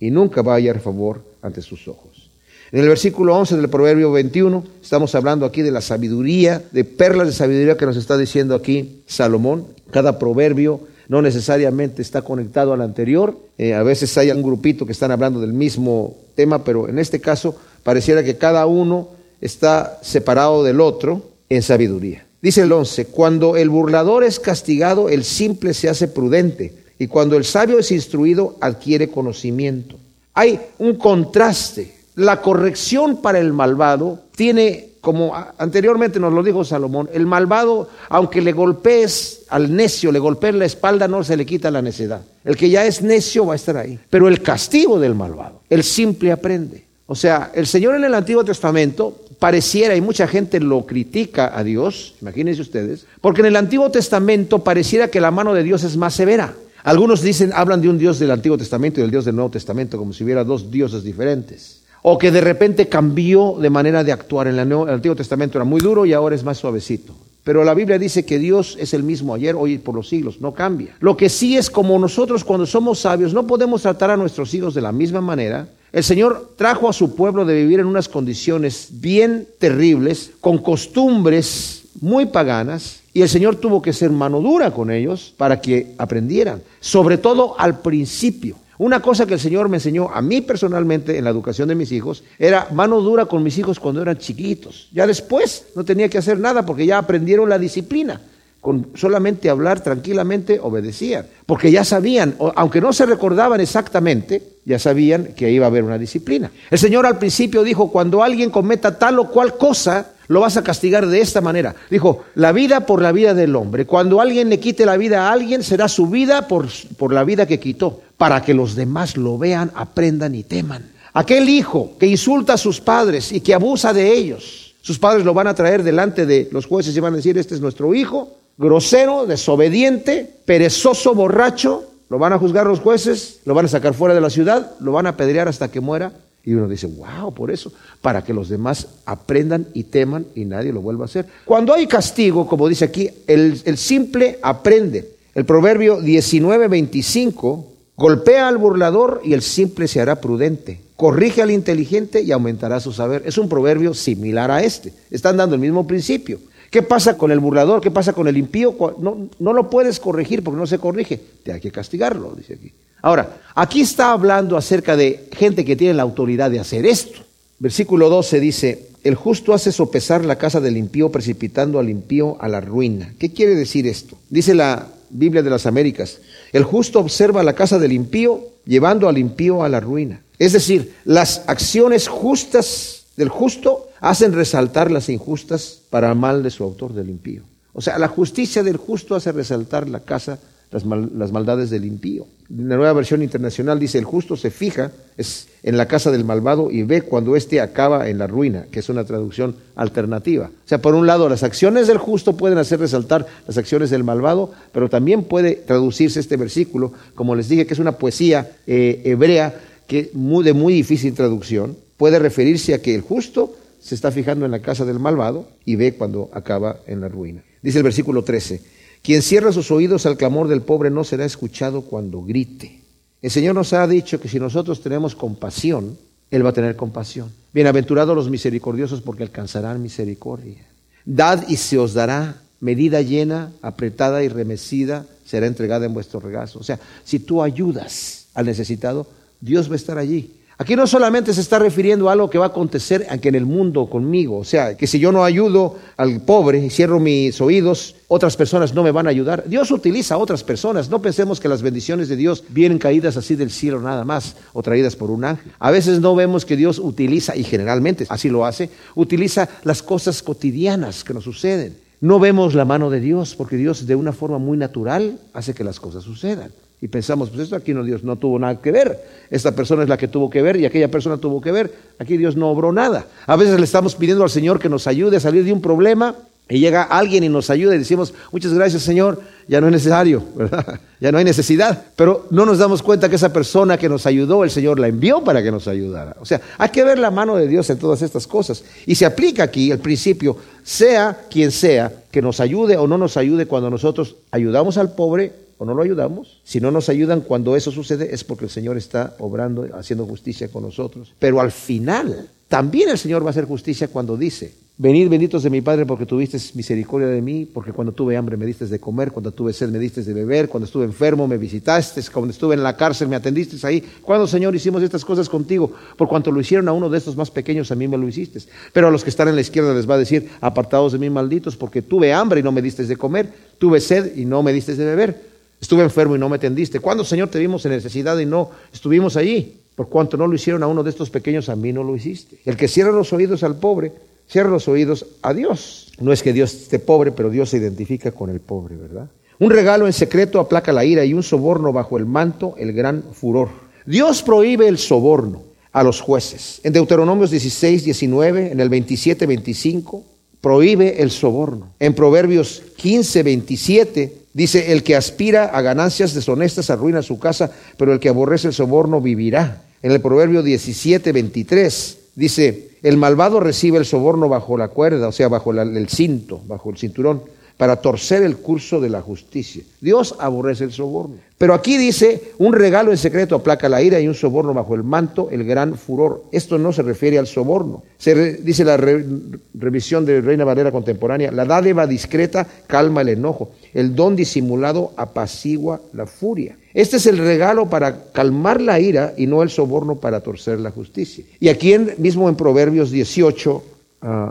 [0.00, 2.30] y nunca va a hallar favor ante sus ojos.
[2.72, 7.28] En el versículo 11 del Proverbio 21 estamos hablando aquí de la sabiduría, de perlas
[7.28, 9.66] de sabiduría que nos está diciendo aquí Salomón.
[9.90, 13.38] Cada proverbio no necesariamente está conectado al anterior.
[13.58, 17.20] Eh, a veces hay un grupito que están hablando del mismo tema, pero en este
[17.20, 19.08] caso pareciera que cada uno
[19.40, 22.26] está separado del otro en sabiduría.
[22.42, 27.36] Dice el 11, cuando el burlador es castigado, el simple se hace prudente, y cuando
[27.36, 29.96] el sabio es instruido, adquiere conocimiento.
[30.34, 31.94] Hay un contraste.
[32.14, 38.40] La corrección para el malvado tiene como anteriormente nos lo dijo Salomón, el malvado, aunque
[38.40, 42.22] le golpees al necio, le golpees la espalda, no se le quita la necedad.
[42.44, 44.00] El que ya es necio va a estar ahí.
[44.10, 46.86] Pero el castigo del malvado, el simple aprende.
[47.06, 51.62] O sea, el Señor en el Antiguo Testamento pareciera, y mucha gente lo critica a
[51.62, 55.96] Dios, imagínense ustedes, porque en el Antiguo Testamento pareciera que la mano de Dios es
[55.96, 56.52] más severa.
[56.82, 59.98] Algunos dicen, hablan de un Dios del Antiguo Testamento y del Dios del Nuevo Testamento,
[59.98, 61.85] como si hubiera dos dioses diferentes.
[62.08, 64.46] O que de repente cambió de manera de actuar.
[64.46, 67.12] En el Antiguo Testamento era muy duro y ahora es más suavecito.
[67.42, 70.40] Pero la Biblia dice que Dios es el mismo ayer, hoy y por los siglos,
[70.40, 70.94] no cambia.
[71.00, 74.72] Lo que sí es como nosotros cuando somos sabios no podemos tratar a nuestros hijos
[74.72, 75.68] de la misma manera.
[75.90, 81.88] El Señor trajo a su pueblo de vivir en unas condiciones bien terribles, con costumbres
[82.00, 86.62] muy paganas, y el Señor tuvo que ser mano dura con ellos para que aprendieran,
[86.78, 88.54] sobre todo al principio.
[88.78, 91.92] Una cosa que el Señor me enseñó a mí personalmente en la educación de mis
[91.92, 94.88] hijos era mano dura con mis hijos cuando eran chiquitos.
[94.92, 98.20] Ya después no tenía que hacer nada porque ya aprendieron la disciplina.
[98.60, 101.26] Con solamente hablar tranquilamente obedecían.
[101.46, 105.98] Porque ya sabían, aunque no se recordaban exactamente, ya sabían que iba a haber una
[105.98, 106.50] disciplina.
[106.70, 110.64] El Señor al principio dijo, cuando alguien cometa tal o cual cosa, lo vas a
[110.64, 111.74] castigar de esta manera.
[111.90, 113.86] Dijo, la vida por la vida del hombre.
[113.86, 117.46] Cuando alguien le quite la vida a alguien, será su vida por, por la vida
[117.46, 120.90] que quitó, para que los demás lo vean, aprendan y teman.
[121.12, 125.34] Aquel hijo que insulta a sus padres y que abusa de ellos, sus padres lo
[125.34, 128.36] van a traer delante de los jueces y van a decir, este es nuestro hijo,
[128.58, 134.14] grosero, desobediente, perezoso, borracho, lo van a juzgar los jueces, lo van a sacar fuera
[134.14, 136.12] de la ciudad, lo van a apedrear hasta que muera
[136.46, 140.72] y uno dice, wow, por eso, para que los demás aprendan y teman y nadie
[140.72, 141.26] lo vuelva a hacer.
[141.44, 145.10] Cuando hay castigo, como dice aquí, el, simple aprende.
[145.34, 147.64] El proverbio 19:25
[147.96, 150.80] golpea al burlador y el simple se hará prudente.
[150.94, 153.24] Corrige al inteligente y aumentará su saber.
[153.26, 154.92] Es un proverbio similar a este.
[155.10, 156.38] Están dando el mismo principio.
[156.70, 157.80] ¿Qué pasa con el burlador?
[157.80, 158.76] ¿Qué pasa con el impío?
[159.00, 161.20] No, no lo puedes corregir porque no se corrige.
[161.42, 162.72] Te hay que castigarlo, dice aquí.
[163.02, 167.20] Ahora, aquí está hablando acerca de gente que tiene la autoridad de hacer esto.
[167.58, 172.48] Versículo 12 dice, el justo hace sopesar la casa del impío, precipitando al impío a
[172.48, 173.14] la ruina.
[173.18, 174.18] ¿Qué quiere decir esto?
[174.28, 176.18] Dice la Biblia de las Américas,
[176.52, 180.22] el justo observa la casa del impío, llevando al impío a la ruina.
[180.38, 186.64] Es decir, las acciones justas del justo hacen resaltar las injustas para mal de su
[186.64, 187.42] autor del impío.
[187.72, 190.38] O sea, la justicia del justo hace resaltar la casa
[190.70, 192.26] las, maldades del impío.
[192.48, 196.70] La nueva versión internacional dice, el justo se fija es en la casa del malvado
[196.70, 200.46] y ve cuando éste acaba en la ruina, que es una traducción alternativa.
[200.46, 204.04] O sea, por un lado, las acciones del justo pueden hacer resaltar las acciones del
[204.04, 209.02] malvado, pero también puede traducirse este versículo, como les dije, que es una poesía eh,
[209.04, 209.54] hebrea
[209.86, 214.44] que muy, de muy difícil traducción, puede referirse a que el justo se está fijando
[214.44, 217.42] en la casa del malvado y ve cuando acaba en la ruina.
[217.62, 218.60] Dice el versículo 13,
[219.06, 222.80] quien cierra sus oídos al clamor del pobre no será escuchado cuando grite.
[223.22, 225.96] El Señor nos ha dicho que si nosotros tenemos compasión,
[226.28, 227.30] Él va a tener compasión.
[227.54, 230.66] Bienaventurados los misericordiosos porque alcanzarán misericordia.
[231.04, 236.58] Dad y se os dará medida llena, apretada y remecida, será entregada en vuestro regazo.
[236.58, 239.06] O sea, si tú ayudas al necesitado,
[239.40, 240.32] Dios va a estar allí.
[240.58, 243.44] Aquí no solamente se está refiriendo a algo que va a acontecer aquí en el
[243.44, 247.94] mundo conmigo, o sea, que si yo no ayudo al pobre y cierro mis oídos,
[248.08, 249.44] otras personas no me van a ayudar.
[249.46, 253.34] Dios utiliza a otras personas, no pensemos que las bendiciones de Dios vienen caídas así
[253.34, 255.52] del cielo nada más o traídas por un ángel.
[255.58, 260.22] A veces no vemos que Dios utiliza, y generalmente así lo hace, utiliza las cosas
[260.22, 261.76] cotidianas que nos suceden.
[262.00, 265.64] No vemos la mano de Dios porque Dios de una forma muy natural hace que
[265.64, 266.50] las cosas sucedan.
[266.80, 268.98] Y pensamos, pues esto aquí no Dios no tuvo nada que ver.
[269.30, 271.72] Esta persona es la que tuvo que ver y aquella persona tuvo que ver.
[271.98, 273.06] Aquí Dios no obró nada.
[273.26, 276.14] A veces le estamos pidiendo al Señor que nos ayude a salir de un problema
[276.48, 280.22] y llega alguien y nos ayuda y decimos, muchas gracias Señor, ya no es necesario,
[280.36, 280.78] ¿verdad?
[281.00, 281.82] Ya no hay necesidad.
[281.96, 285.24] Pero no nos damos cuenta que esa persona que nos ayudó, el Señor la envió
[285.24, 286.14] para que nos ayudara.
[286.20, 288.62] O sea, hay que ver la mano de Dios en todas estas cosas.
[288.84, 293.16] Y se aplica aquí el principio, sea quien sea, que nos ayude o no nos
[293.16, 296.40] ayude cuando nosotros ayudamos al pobre o no lo ayudamos.
[296.44, 300.48] Si no nos ayudan cuando eso sucede es porque el Señor está obrando, haciendo justicia
[300.48, 301.14] con nosotros.
[301.18, 305.48] Pero al final, también el Señor va a hacer justicia cuando dice, venid benditos de
[305.48, 309.10] mi Padre porque tuviste misericordia de mí, porque cuando tuve hambre me diste de comer,
[309.10, 312.62] cuando tuve sed me diste de beber, cuando estuve enfermo me visitaste, cuando estuve en
[312.62, 313.82] la cárcel me atendiste ahí.
[314.02, 317.30] Cuando, Señor, hicimos estas cosas contigo, por cuanto lo hicieron a uno de estos más
[317.30, 318.40] pequeños, a mí me lo hiciste.
[318.72, 321.08] Pero a los que están en la izquierda les va a decir, apartados de mí
[321.08, 324.52] malditos, porque tuve hambre y no me diste de comer, tuve sed y no me
[324.52, 326.80] diste de beber Estuve enfermo y no me atendiste.
[326.80, 329.56] ¿Cuándo, Señor, te vimos en necesidad y no estuvimos allí?
[329.74, 332.38] Por cuanto no lo hicieron a uno de estos pequeños, a mí no lo hiciste.
[332.44, 333.92] El que cierra los oídos al pobre,
[334.28, 335.92] cierra los oídos a Dios.
[336.00, 339.08] No es que Dios esté pobre, pero Dios se identifica con el pobre, ¿verdad?
[339.38, 343.02] Un regalo en secreto aplaca la ira y un soborno bajo el manto el gran
[343.12, 343.48] furor.
[343.84, 345.42] Dios prohíbe el soborno
[345.72, 346.60] a los jueces.
[346.64, 350.02] En Deuteronomios 16, 19, en el 27, 25,
[350.40, 351.74] prohíbe el soborno.
[351.78, 357.94] En Proverbios 15, 27, Dice, el que aspira a ganancias deshonestas arruina su casa, pero
[357.94, 359.62] el que aborrece el soborno vivirá.
[359.80, 365.12] En el Proverbio 17, 23 dice, el malvado recibe el soborno bajo la cuerda, o
[365.12, 367.22] sea, bajo el cinto, bajo el cinturón
[367.56, 369.62] para torcer el curso de la justicia.
[369.80, 371.16] Dios aborrece el soborno.
[371.38, 374.82] Pero aquí dice, un regalo en secreto aplaca la ira y un soborno bajo el
[374.82, 376.24] manto, el gran furor.
[376.32, 377.82] Esto no se refiere al soborno.
[377.98, 383.94] Se dice la revisión de Reina Valera contemporánea, la dádiva discreta calma el enojo, el
[383.94, 386.56] don disimulado apacigua la furia.
[386.72, 390.70] Este es el regalo para calmar la ira y no el soborno para torcer la
[390.70, 391.24] justicia.
[391.40, 393.62] Y aquí mismo en Proverbios 18,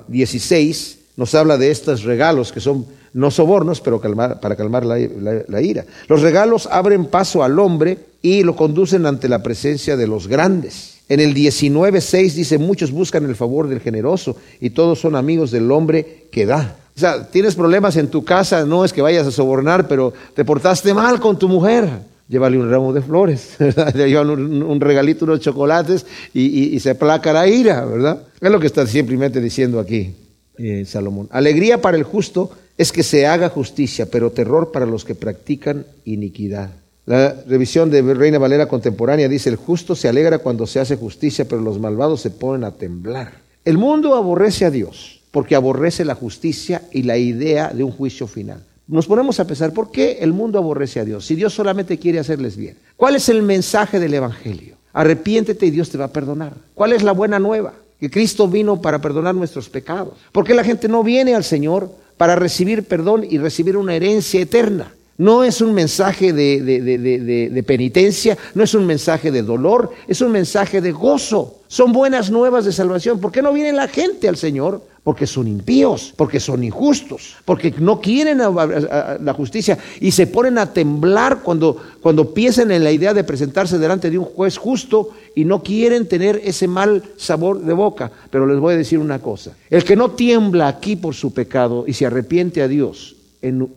[0.08, 2.86] 16, ah, nos habla de estos regalos que son
[3.16, 5.86] no sobornos, pero para calmar la, ira.
[6.10, 10.98] Los regalos abren paso al hombre y lo conducen ante la presencia de los grandes.
[11.08, 15.72] En el 19.6 dice, muchos buscan el favor del generoso y todos son amigos del
[15.72, 16.76] hombre que da.
[16.94, 20.44] O sea, tienes problemas en tu casa, no es que vayas a sobornar, pero te
[20.44, 21.88] portaste mal con tu mujer.
[22.28, 23.56] Llévale un ramo de flores,
[23.94, 28.24] le llevan un, regalito, unos chocolates y, se placa la ira, ¿verdad?
[28.42, 30.14] Es lo que está simplemente diciendo aquí
[30.58, 31.30] eh, Salomón.
[31.32, 35.86] Alegría para el justo es que se haga justicia, pero terror para los que practican
[36.04, 36.72] iniquidad.
[37.06, 41.46] La revisión de Reina Valera contemporánea dice, el justo se alegra cuando se hace justicia,
[41.46, 43.34] pero los malvados se ponen a temblar.
[43.64, 48.26] El mundo aborrece a Dios porque aborrece la justicia y la idea de un juicio
[48.26, 48.64] final.
[48.88, 52.20] Nos ponemos a pensar, ¿por qué el mundo aborrece a Dios si Dios solamente quiere
[52.20, 52.78] hacerles bien?
[52.96, 54.76] ¿Cuál es el mensaje del Evangelio?
[54.94, 56.54] Arrepiéntete y Dios te va a perdonar.
[56.74, 57.74] ¿Cuál es la buena nueva?
[58.00, 60.14] Que Cristo vino para perdonar nuestros pecados.
[60.32, 64.42] ¿Por qué la gente no viene al Señor para recibir perdón y recibir una herencia
[64.42, 64.94] eterna.
[65.18, 70.82] No es un mensaje de, penitencia, no es un mensaje de dolor, es un mensaje
[70.82, 71.62] de gozo.
[71.68, 73.20] Son buenas nuevas de salvación.
[73.20, 74.82] ¿Por qué no viene la gente al Señor?
[75.04, 80.74] Porque son impíos, porque son injustos, porque no quieren la justicia y se ponen a
[80.74, 85.46] temblar cuando, cuando piensan en la idea de presentarse delante de un juez justo y
[85.46, 88.12] no quieren tener ese mal sabor de boca.
[88.30, 91.86] Pero les voy a decir una cosa, el que no tiembla aquí por su pecado
[91.88, 93.15] y se arrepiente a Dios,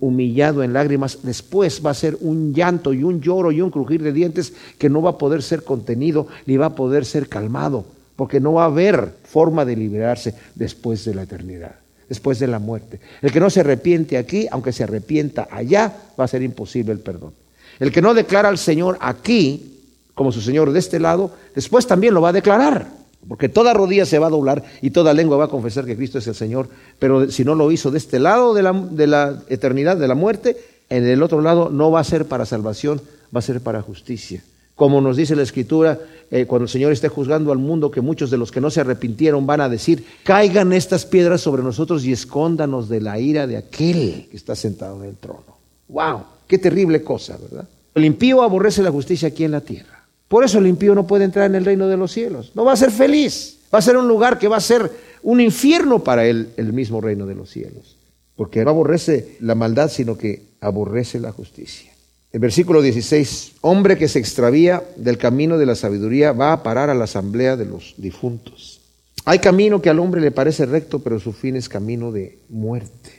[0.00, 4.02] humillado en lágrimas, después va a ser un llanto y un lloro y un crujir
[4.02, 7.84] de dientes que no va a poder ser contenido ni va a poder ser calmado,
[8.16, 11.76] porque no va a haber forma de liberarse después de la eternidad,
[12.08, 13.00] después de la muerte.
[13.22, 17.00] El que no se arrepiente aquí, aunque se arrepienta allá, va a ser imposible el
[17.00, 17.32] perdón.
[17.78, 19.74] El que no declara al Señor aquí
[20.18, 22.97] como su Señor de este lado, después también lo va a declarar.
[23.26, 26.18] Porque toda rodilla se va a doblar y toda lengua va a confesar que Cristo
[26.18, 26.68] es el Señor.
[26.98, 28.62] Pero si no lo hizo de este lado de
[29.06, 30.56] la, eternidad, de la muerte,
[30.88, 33.00] en el otro lado no va a ser para salvación,
[33.34, 34.42] va a ser para justicia.
[34.74, 35.98] Como nos dice la Escritura,
[36.30, 38.80] eh, cuando el Señor esté juzgando al mundo, que muchos de los que no se
[38.80, 43.56] arrepintieron van a decir, caigan estas piedras sobre nosotros y escóndanos de la ira de
[43.56, 45.58] aquel que está sentado en el trono.
[45.88, 46.22] ¡Wow!
[46.46, 47.68] ¡Qué terrible cosa, ¿verdad?
[47.94, 49.97] El impío aborrece la justicia aquí en la tierra.
[50.28, 52.52] Por eso el impío no puede entrar en el reino de los cielos.
[52.54, 53.58] No va a ser feliz.
[53.74, 54.90] Va a ser un lugar que va a ser
[55.22, 57.96] un infierno para él, el mismo reino de los cielos.
[58.36, 61.92] Porque no aborrece la maldad, sino que aborrece la justicia.
[62.30, 66.90] El versículo 16, hombre que se extravía del camino de la sabiduría va a parar
[66.90, 68.80] a la asamblea de los difuntos.
[69.24, 73.10] Hay camino que al hombre le parece recto, pero su fin es camino de muerte.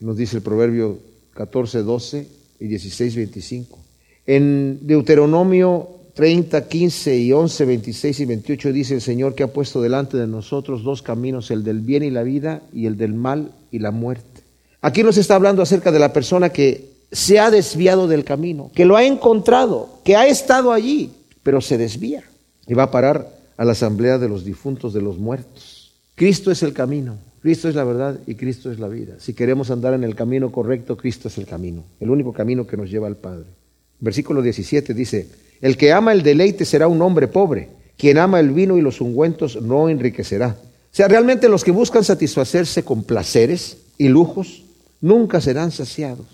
[0.00, 0.98] Nos dice el proverbio
[1.34, 2.26] 14, 12
[2.60, 3.78] y 16, 25.
[4.26, 9.80] En Deuteronomio 30, 15 y 11, 26 y 28 dice el Señor que ha puesto
[9.80, 13.52] delante de nosotros dos caminos, el del bien y la vida y el del mal
[13.70, 14.42] y la muerte.
[14.82, 18.84] Aquí nos está hablando acerca de la persona que se ha desviado del camino, que
[18.84, 22.22] lo ha encontrado, que ha estado allí, pero se desvía
[22.66, 25.92] y va a parar a la asamblea de los difuntos, de los muertos.
[26.14, 29.14] Cristo es el camino, Cristo es la verdad y Cristo es la vida.
[29.18, 32.76] Si queremos andar en el camino correcto, Cristo es el camino, el único camino que
[32.76, 33.46] nos lleva al Padre.
[34.00, 35.28] Versículo 17 dice,
[35.62, 37.70] el que ama el deleite será un hombre pobre.
[37.96, 40.56] Quien ama el vino y los ungüentos no enriquecerá.
[40.58, 44.64] O sea, realmente los que buscan satisfacerse con placeres y lujos
[45.00, 46.26] nunca serán saciados.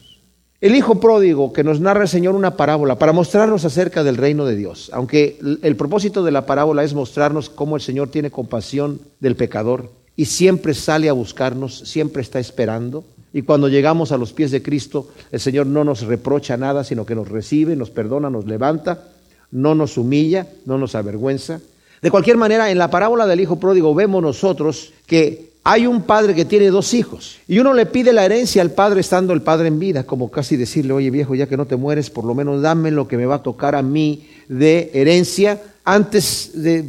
[0.61, 4.47] El hijo pródigo que nos narra el Señor una parábola para mostrarnos acerca del reino
[4.47, 8.99] de Dios, aunque el propósito de la parábola es mostrarnos cómo el Señor tiene compasión
[9.21, 13.05] del pecador y siempre sale a buscarnos, siempre está esperando.
[13.33, 17.05] Y cuando llegamos a los pies de Cristo, el Señor no nos reprocha nada, sino
[17.05, 19.05] que nos recibe, nos perdona, nos levanta
[19.50, 21.61] no nos humilla, no nos avergüenza.
[22.02, 26.34] De cualquier manera, en la parábola del Hijo Pródigo vemos nosotros que hay un padre
[26.34, 29.68] que tiene dos hijos y uno le pide la herencia al padre estando el padre
[29.68, 32.62] en vida, como casi decirle, oye viejo, ya que no te mueres, por lo menos
[32.62, 36.86] dame lo que me va a tocar a mí de herencia antes de,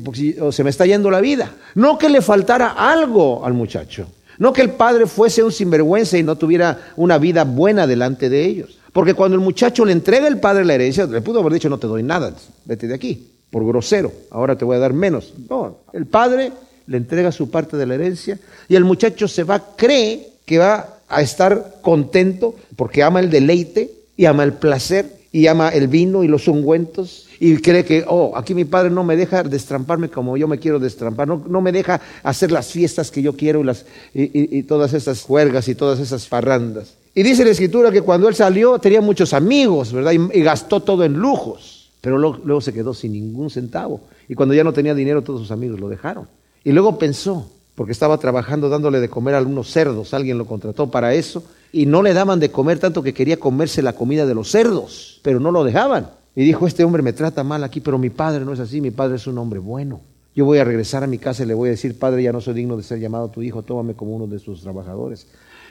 [0.51, 1.51] se me está yendo la vida.
[1.75, 4.07] No que le faltara algo al muchacho,
[4.37, 8.45] no que el padre fuese un sinvergüenza y no tuviera una vida buena delante de
[8.45, 8.78] ellos.
[8.99, 11.77] Porque cuando el muchacho le entrega el padre la herencia, le pudo haber dicho, no
[11.77, 12.33] te doy nada,
[12.65, 15.33] vete de aquí, por grosero, ahora te voy a dar menos.
[15.49, 16.51] No, el padre
[16.85, 18.37] le entrega su parte de la herencia
[18.67, 23.89] y el muchacho se va, cree que va a estar contento porque ama el deleite
[24.17, 28.33] y ama el placer y ama el vino y los ungüentos y cree que, oh,
[28.35, 31.71] aquí mi padre no me deja destramparme como yo me quiero destrampar, no, no me
[31.71, 36.27] deja hacer las fiestas que yo quiero y, y, todas esas juergas y todas esas
[36.27, 36.98] farrandas.
[37.13, 40.11] Y dice la escritura que cuando él salió tenía muchos amigos, ¿verdad?
[40.11, 44.01] Y, gastó todo en lujos, pero luego, luego se quedó sin ningún centavo.
[44.27, 46.27] Y cuando ya no tenía dinero, todos sus amigos lo dejaron.
[46.63, 50.91] Y luego pensó, porque estaba trabajando dándole de comer a algunos cerdos, alguien lo contrató
[50.91, 54.35] para eso, y no le daban de comer tanto que quería comerse la comida de
[54.35, 56.09] los cerdos, pero no lo dejaban.
[56.35, 58.91] Y dijo, este hombre me trata mal aquí, pero mi padre no es así, mi
[58.91, 60.01] padre es un hombre bueno.
[60.35, 62.39] Yo voy a regresar a mi casa y le voy a decir, padre, ya no
[62.39, 65.27] soy digno de ser llamado tu hijo, tómame como uno de sus trabajadores.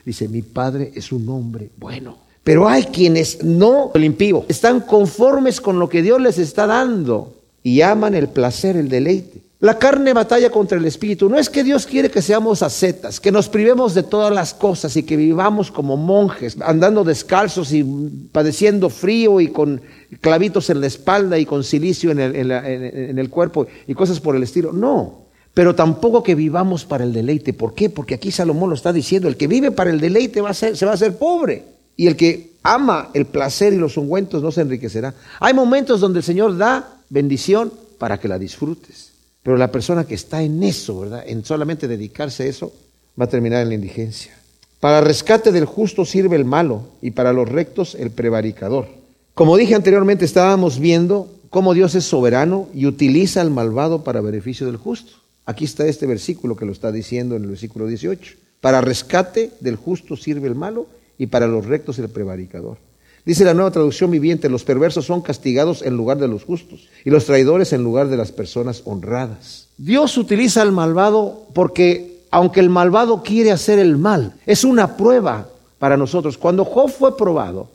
[0.09, 2.17] Dice, mi padre es un hombre bueno.
[2.43, 7.35] Pero hay quienes no, el impío, están conformes con lo que Dios les está dando
[7.63, 9.43] y aman el placer, el deleite.
[9.61, 11.29] La carne batalla contra el espíritu.
[11.29, 14.97] No es que Dios quiere que seamos ascetas, que nos privemos de todas las cosas
[14.97, 17.85] y que vivamos como monjes, andando descalzos y
[18.33, 19.83] padeciendo frío y con
[20.23, 24.35] clavitos en la espalda y con silicio en el, en el cuerpo y cosas por
[24.37, 24.73] el estilo.
[24.73, 25.28] No,
[25.59, 27.53] pero tampoco que vivamos para el deleite.
[27.53, 27.91] ¿Por qué?
[27.91, 30.77] Porque aquí Salomón lo está diciendo, el que vive para el deleite va a ser,
[30.77, 31.65] se va a hacer pobre.
[31.97, 35.17] Y el que ama el placer y los ungüentos no se enriquecerá.
[35.41, 39.11] Hay momentos donde el Señor da bendición para que la disfrutes.
[39.43, 41.25] Pero la persona que está en eso, ¿verdad?
[41.27, 42.73] En solamente dedicarse a eso,
[43.21, 44.39] va a terminar en la indigencia.
[44.79, 48.87] Para rescate del justo sirve el malo y para los rectos el prevaricador.
[49.35, 54.65] Como dije anteriormente, estábamos viendo cómo Dios es soberano y utiliza al malvado para beneficio
[54.65, 55.18] del justo.
[55.49, 58.35] Aquí está este versículo que lo está diciendo en el versículo 18.
[58.61, 62.77] Para rescate del justo sirve el malo y para los rectos el prevaricador.
[63.25, 67.09] Dice la nueva traducción viviente, los perversos son castigados en lugar de los justos y
[67.09, 69.69] los traidores en lugar de las personas honradas.
[69.79, 75.49] Dios utiliza al malvado porque aunque el malvado quiere hacer el mal, es una prueba
[75.79, 76.37] para nosotros.
[76.37, 77.71] Cuando Job fue probado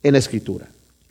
[0.00, 0.68] en la escritura,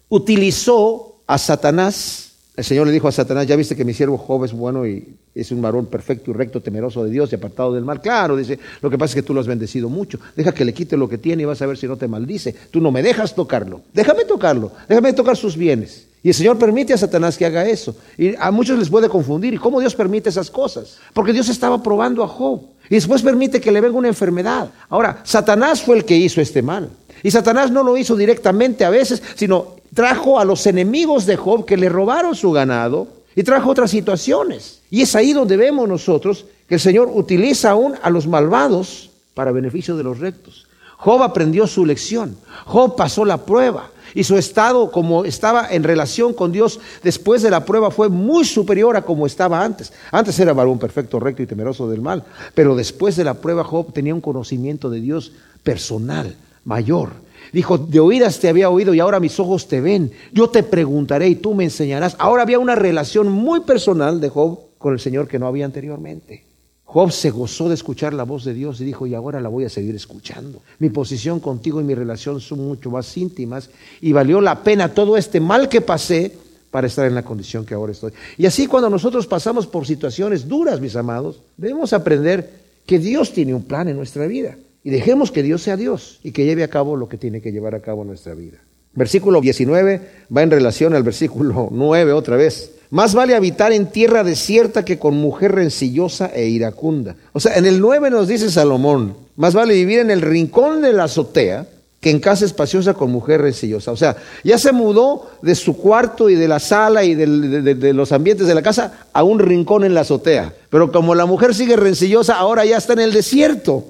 [0.07, 2.24] utilizó a Satanás
[2.55, 5.15] el Señor le dijo a Satanás, ya viste que mi siervo Job es bueno y
[5.33, 7.99] es un varón perfecto y recto, temeroso de Dios y apartado del mal.
[7.99, 10.19] Claro, dice, lo que pasa es que tú lo has bendecido mucho.
[10.35, 12.55] Deja que le quite lo que tiene y vas a ver si no te maldice.
[12.71, 13.81] Tú no me dejas tocarlo.
[13.93, 14.71] Déjame tocarlo.
[14.87, 16.07] Déjame tocar sus bienes.
[16.23, 17.95] Y el Señor permite a Satanás que haga eso.
[18.17, 19.53] Y a muchos les puede confundir.
[19.53, 20.97] ¿Y cómo Dios permite esas cosas?
[21.13, 22.61] Porque Dios estaba probando a Job.
[22.89, 24.71] Y después permite que le venga una enfermedad.
[24.89, 26.89] Ahora, Satanás fue el que hizo este mal.
[27.21, 31.65] Y Satanás no lo hizo directamente a veces, sino trajo a los enemigos de Job
[31.65, 34.81] que le robaron su ganado y trajo otras situaciones.
[34.91, 39.51] Y es ahí donde vemos nosotros que el Señor utiliza aún a los malvados para
[39.51, 40.67] beneficio de los rectos.
[40.97, 42.37] Job aprendió su lección.
[42.65, 43.89] Job pasó la prueba.
[44.13, 48.45] Y su estado, como estaba en relación con Dios después de la prueba, fue muy
[48.45, 49.91] superior a como estaba antes.
[50.11, 52.23] Antes era varón perfecto, recto y temeroso del mal.
[52.53, 55.31] Pero después de la prueba, Job tenía un conocimiento de Dios
[55.63, 57.24] personal, mayor.
[57.51, 60.11] Dijo, de oídas te había oído y ahora mis ojos te ven.
[60.31, 62.15] Yo te preguntaré y tú me enseñarás.
[62.19, 66.43] Ahora había una relación muy personal de Job con el Señor que no había anteriormente.
[66.85, 69.65] Job se gozó de escuchar la voz de Dios y dijo, y ahora la voy
[69.65, 70.61] a seguir escuchando.
[70.79, 73.69] Mi posición contigo y mi relación son mucho más íntimas
[73.99, 76.31] y valió la pena todo este mal que pasé
[76.71, 78.11] para estar en la condición que ahora estoy.
[78.37, 82.49] Y así cuando nosotros pasamos por situaciones duras, mis amados, debemos aprender
[82.85, 84.55] que Dios tiene un plan en nuestra vida.
[84.85, 87.51] Y dejemos que Dios sea Dios y que lleve a cabo lo que tiene que
[87.51, 88.59] llevar a cabo nuestra vida.
[88.93, 90.01] Versículo 19
[90.35, 92.71] va en relación al versículo 9 otra vez.
[92.91, 97.15] Más vale habitar en tierra desierta que con mujer rencillosa e iracunda.
[97.33, 100.93] O sea, en el 9 nos dice Salomón, más vale vivir en el rincón de
[100.93, 101.65] la azotea
[102.05, 103.91] que en casa espaciosa con mujer rencillosa.
[103.91, 108.11] O sea, ya se mudó de su cuarto y de la sala y de, los
[108.11, 110.53] ambientes de la casa a un rincón en la azotea.
[110.69, 113.85] Pero como la mujer sigue rencillosa, ahora ya está en el desierto.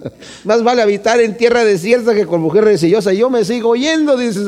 [0.44, 3.12] Más vale habitar en tierra desierta que con mujer rencillosa.
[3.12, 4.40] Yo me sigo yendo, dice,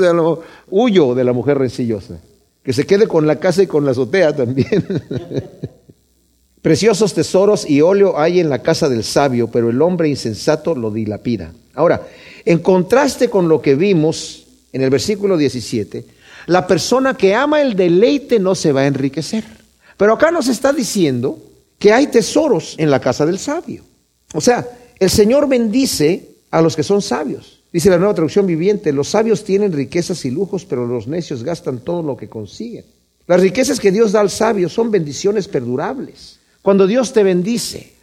[0.69, 2.17] huyo de la mujer rencillosa.
[2.65, 4.85] Que se quede con la casa y con la azotea también.
[6.61, 10.91] Preciosos tesoros y óleo hay en la casa del sabio, pero el hombre insensato lo
[10.91, 11.53] dilapida.
[11.75, 12.03] Ahora,
[12.45, 16.05] en contraste con lo que vimos en el versículo 17,
[16.47, 19.45] la persona que ama el deleite no se va a enriquecer.
[19.97, 21.39] Pero acá nos está diciendo
[21.79, 23.85] que hay tesoros en la casa del sabio.
[24.35, 24.67] O sea,
[24.99, 27.61] el Señor bendice a los que son sabios.
[27.73, 31.79] Dice la nueva traducción viviente, los sabios tienen riquezas y lujos, pero los necios gastan
[31.81, 32.85] todo lo que consiguen.
[33.27, 36.39] Las riquezas que Dios da al sabio son bendiciones perdurables.
[36.61, 37.95] Cuando Dios te bendice,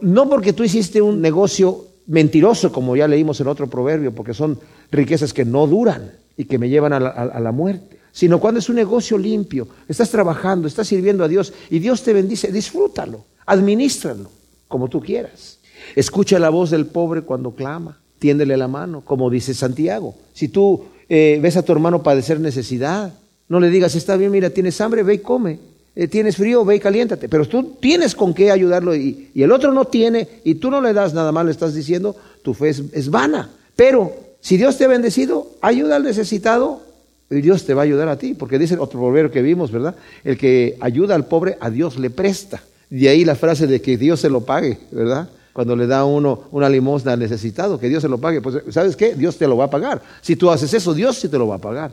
[0.00, 4.58] no porque tú hiciste un negocio mentiroso, como ya leímos en otro proverbio, porque son
[4.90, 8.76] riquezas que no duran y que me llevan a la, muerte, sino cuando es un
[8.76, 14.30] negocio limpio, estás trabajando, estás sirviendo a Dios y Dios te bendice, disfrútalo, administralo.
[14.66, 15.58] como tú quieras.
[15.94, 20.14] Escucha la voz del pobre cuando clama, tiéndele la mano, como dice Santiago.
[20.32, 23.12] Si tú eh, ves a tu hermano padecer necesidad,
[23.48, 25.58] no le digas, está bien, mira, tienes hambre, ve y come.
[25.94, 27.28] Eh, tienes frío, ve y caliéntate.
[27.28, 30.92] Pero tú tienes con qué ayudarlo y, el otro no tiene y tú no le
[30.92, 33.50] das nada más, le estás diciendo, tu fe es, vana.
[33.74, 36.82] Pero si Dios te ha bendecido, ayuda al necesitado
[37.30, 38.34] y Dios te va a ayudar a ti.
[38.34, 39.96] Porque dice otro proverbio que vimos, ¿verdad?
[40.22, 42.62] El que ayuda al pobre, a Dios le presta.
[42.90, 45.28] De ahí la frase de que Dios se lo pague, ¿verdad?
[45.52, 48.40] Cuando le da uno una limosna al necesitado, que Dios se lo pague.
[48.40, 49.16] Pues, ¿sabes qué?
[49.16, 50.00] Dios te lo va a pagar.
[50.20, 51.90] Si tú haces eso, Dios sí te lo va a pagar.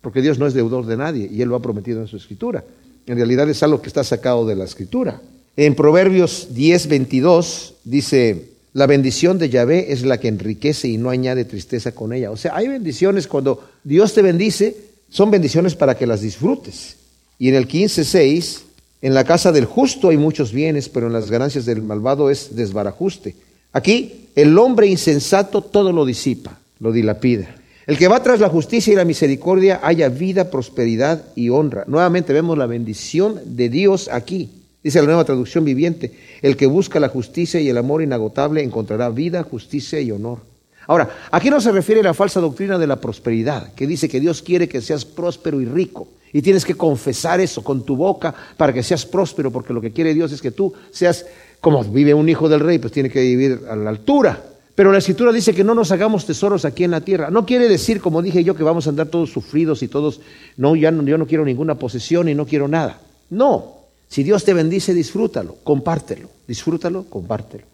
[0.00, 2.64] Porque Dios no es deudor de nadie y Él lo ha prometido en su escritura.
[3.06, 5.20] En realidad es algo que está sacado de la escritura.
[5.56, 11.10] En Proverbios 10, 22 dice, la bendición de Yahvé es la que enriquece y no
[11.10, 12.30] añade tristeza con ella.
[12.30, 14.76] O sea, hay bendiciones cuando Dios te bendice,
[15.10, 16.96] son bendiciones para que las disfrutes.
[17.38, 18.62] Y en el 15, 6,
[19.02, 22.56] en la casa del justo hay muchos bienes, pero en las ganancias del malvado es
[22.56, 23.34] desbarajuste.
[23.72, 27.54] Aquí el hombre insensato todo lo disipa, lo dilapida.
[27.92, 31.84] El que va tras la justicia y la misericordia haya vida, prosperidad y honra.
[31.86, 34.48] Nuevamente vemos la bendición de Dios aquí.
[34.82, 39.10] Dice la nueva traducción viviente, el que busca la justicia y el amor inagotable encontrará
[39.10, 40.38] vida, justicia y honor.
[40.86, 44.20] Ahora, aquí no se refiere a la falsa doctrina de la prosperidad, que dice que
[44.20, 46.08] Dios quiere que seas próspero y rico.
[46.32, 49.92] Y tienes que confesar eso con tu boca para que seas próspero, porque lo que
[49.92, 51.26] quiere Dios es que tú seas
[51.60, 54.42] como vive un hijo del rey, pues tiene que vivir a la altura.
[54.74, 57.30] Pero la escritura dice que no nos hagamos tesoros aquí en la tierra.
[57.30, 60.20] No quiere decir, como dije yo, que vamos a andar todos sufridos y todos,
[60.56, 63.00] no, ya no, yo no quiero ninguna posesión y no quiero nada.
[63.28, 67.64] No, si Dios te bendice, disfrútalo, compártelo, disfrútalo, compártelo.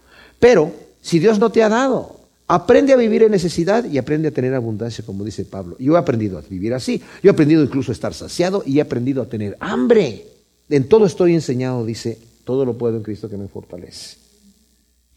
[0.40, 4.30] Pero si Dios no te ha dado, aprende a vivir en necesidad y aprende a
[4.32, 5.76] tener abundancia, como dice Pablo.
[5.78, 8.80] Yo he aprendido a vivir así, yo he aprendido incluso a estar saciado y he
[8.80, 10.26] aprendido a tener hambre.
[10.68, 14.28] En todo estoy enseñado, dice, todo lo puedo en Cristo que me fortalece.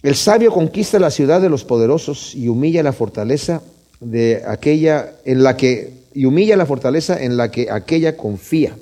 [0.04, 3.62] El sabio conquista la ciudad de los poderosos y humilla la fortaleza
[4.00, 8.76] de aquella en la que y humilla la fortaleza en la que aquella confía.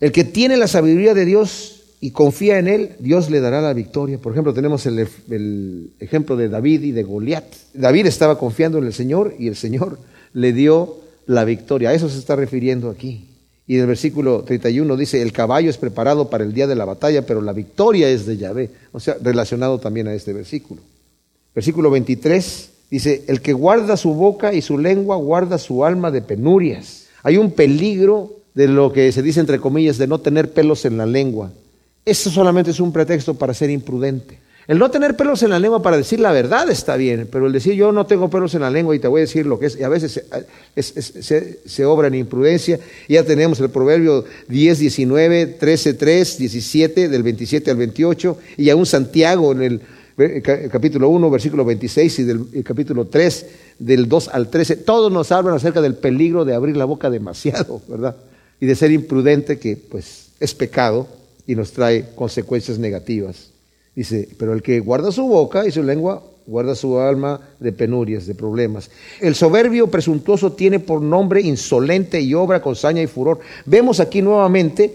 [0.00, 3.72] El que tiene la sabiduría de Dios y confía en él, Dios le dará la
[3.72, 4.18] victoria.
[4.18, 7.44] Por ejemplo, tenemos el, el ejemplo de David y de Goliat.
[7.74, 9.98] David estaba confiando en el Señor y el Señor
[10.32, 11.90] le dio la victoria.
[11.90, 13.27] A eso se está refiriendo aquí.
[13.68, 16.86] Y en el versículo 31 dice, el caballo es preparado para el día de la
[16.86, 18.70] batalla, pero la victoria es de Yahvé.
[18.92, 20.80] O sea, relacionado también a este versículo.
[21.54, 26.22] Versículo 23 dice, el que guarda su boca y su lengua guarda su alma de
[26.22, 27.08] penurias.
[27.22, 30.96] Hay un peligro de lo que se dice entre comillas de no tener pelos en
[30.96, 31.52] la lengua.
[32.06, 34.38] Eso solamente es un pretexto para ser imprudente.
[34.68, 37.52] El no tener pelos en la lengua para decir la verdad está bien, pero el
[37.54, 39.64] decir yo no tengo pelos en la lengua y te voy a decir lo que
[39.64, 40.22] es, y a veces
[40.76, 42.78] se, obra en imprudencia.
[43.08, 48.84] Ya tenemos el proverbio 10, 19, 13, 3, 17, del 27 al 28, y aún
[48.84, 49.80] Santiago en el
[50.70, 53.46] capítulo 1, versículo 26 y del capítulo 3,
[53.78, 57.80] del 2 al 13, todos nos hablan acerca del peligro de abrir la boca demasiado,
[57.88, 58.16] ¿verdad?
[58.60, 61.08] Y de ser imprudente, que pues es pecado
[61.46, 63.48] y nos trae consecuencias negativas.
[63.98, 68.28] Dice, pero el que guarda su boca y su lengua, guarda su alma de penurias,
[68.28, 68.92] de problemas.
[69.20, 73.40] El soberbio presuntuoso tiene por nombre insolente y obra con saña y furor.
[73.66, 74.94] Vemos aquí nuevamente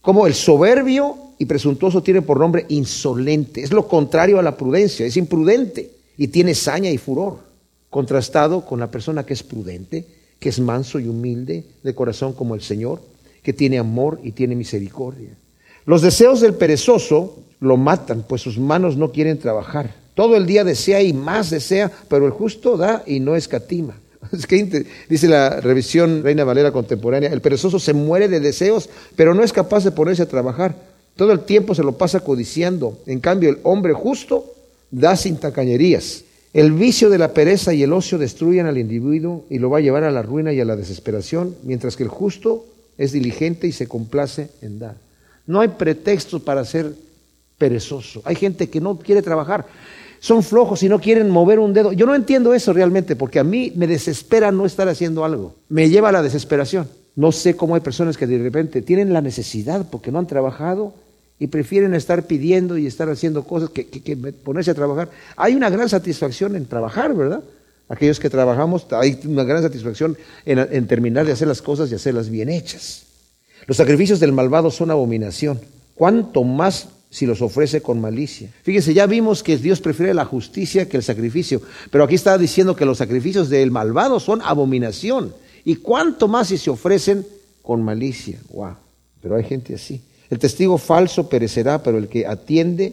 [0.00, 3.64] cómo el soberbio y presuntuoso tiene por nombre insolente.
[3.64, 7.38] Es lo contrario a la prudencia, es imprudente y tiene saña y furor.
[7.90, 10.06] Contrastado con la persona que es prudente,
[10.38, 13.00] que es manso y humilde de corazón como el Señor,
[13.42, 15.36] que tiene amor y tiene misericordia.
[15.86, 19.94] Los deseos del perezoso lo matan, pues sus manos no quieren trabajar.
[20.14, 23.94] Todo el día desea y más desea, pero el justo da y no escatima.
[24.32, 29.32] Es que dice la revisión Reina Valera contemporánea, el perezoso se muere de deseos, pero
[29.32, 30.74] no es capaz de ponerse a trabajar.
[31.14, 32.98] Todo el tiempo se lo pasa codiciando.
[33.06, 34.52] En cambio, el hombre justo
[34.90, 36.24] da sin tacañerías.
[36.52, 39.82] El vicio de la pereza y el ocio destruyen al individuo y lo va a
[39.82, 42.64] llevar a la ruina y a la desesperación, mientras que el justo
[42.98, 45.05] es diligente y se complace en dar.
[45.46, 46.92] No hay pretextos para ser
[47.58, 48.22] perezoso.
[48.24, 49.66] Hay gente que no quiere trabajar.
[50.20, 51.92] Son flojos y no quieren mover un dedo.
[51.92, 55.54] Yo no entiendo eso realmente porque a mí me desespera no estar haciendo algo.
[55.68, 56.88] Me lleva a la desesperación.
[57.14, 60.94] No sé cómo hay personas que de repente tienen la necesidad porque no han trabajado
[61.38, 63.84] y prefieren estar pidiendo y estar haciendo cosas que,
[64.42, 65.10] ponerse a trabajar.
[65.36, 67.42] Hay una gran satisfacción en trabajar, ¿verdad?
[67.88, 72.28] Aquellos que trabajamos, hay una gran satisfacción en terminar de hacer las cosas y hacerlas
[72.30, 73.05] bien hechas.
[73.66, 75.60] Los sacrificios del malvado son abominación.
[75.94, 78.50] ¿Cuánto más si los ofrece con malicia.
[78.62, 82.76] Fíjense, ya vimos que Dios prefiere la justicia que el sacrificio, pero aquí está diciendo
[82.76, 85.32] que los sacrificios del malvado son abominación.
[85.64, 87.26] ¿Y cuánto más si se ofrecen
[87.62, 88.38] con malicia?
[88.52, 88.74] Wow,
[89.22, 90.02] pero hay gente así.
[90.28, 92.92] El testigo falso perecerá, pero el que atiende,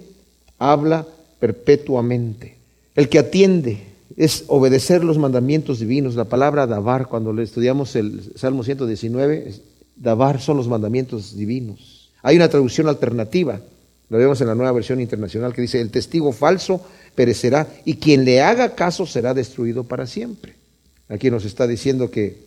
[0.58, 1.06] habla,
[1.40, 2.56] perpetuamente.
[2.96, 3.84] El que atiende
[4.16, 6.16] es obedecer los mandamientos divinos.
[6.16, 9.54] La palabra davar, cuando le estudiamos el Salmo 119,
[9.96, 12.12] davar son los mandamientos divinos.
[12.22, 13.60] Hay una traducción alternativa,
[14.10, 16.86] lo vemos en la nueva versión internacional, que dice, el testigo falso
[17.16, 20.56] perecerá y quien le haga caso será destruido para siempre.
[21.10, 22.38] Aquí nos está diciendo que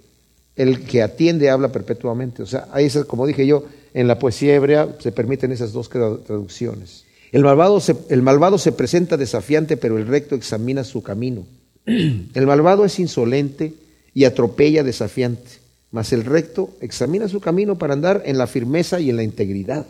[0.56, 2.42] el que atiende habla perpetuamente.
[2.42, 2.68] O sea,
[3.06, 7.04] como dije yo, en la poesía hebrea se permiten esas dos traducciones.
[7.32, 11.46] El malvado, el malvado se presenta desafiante, pero el recto examina su camino.
[11.86, 13.72] El malvado es insolente
[14.12, 15.50] y atropella desafiante,
[15.90, 19.86] mas el recto examina su camino para andar en la firmeza y en la integridad.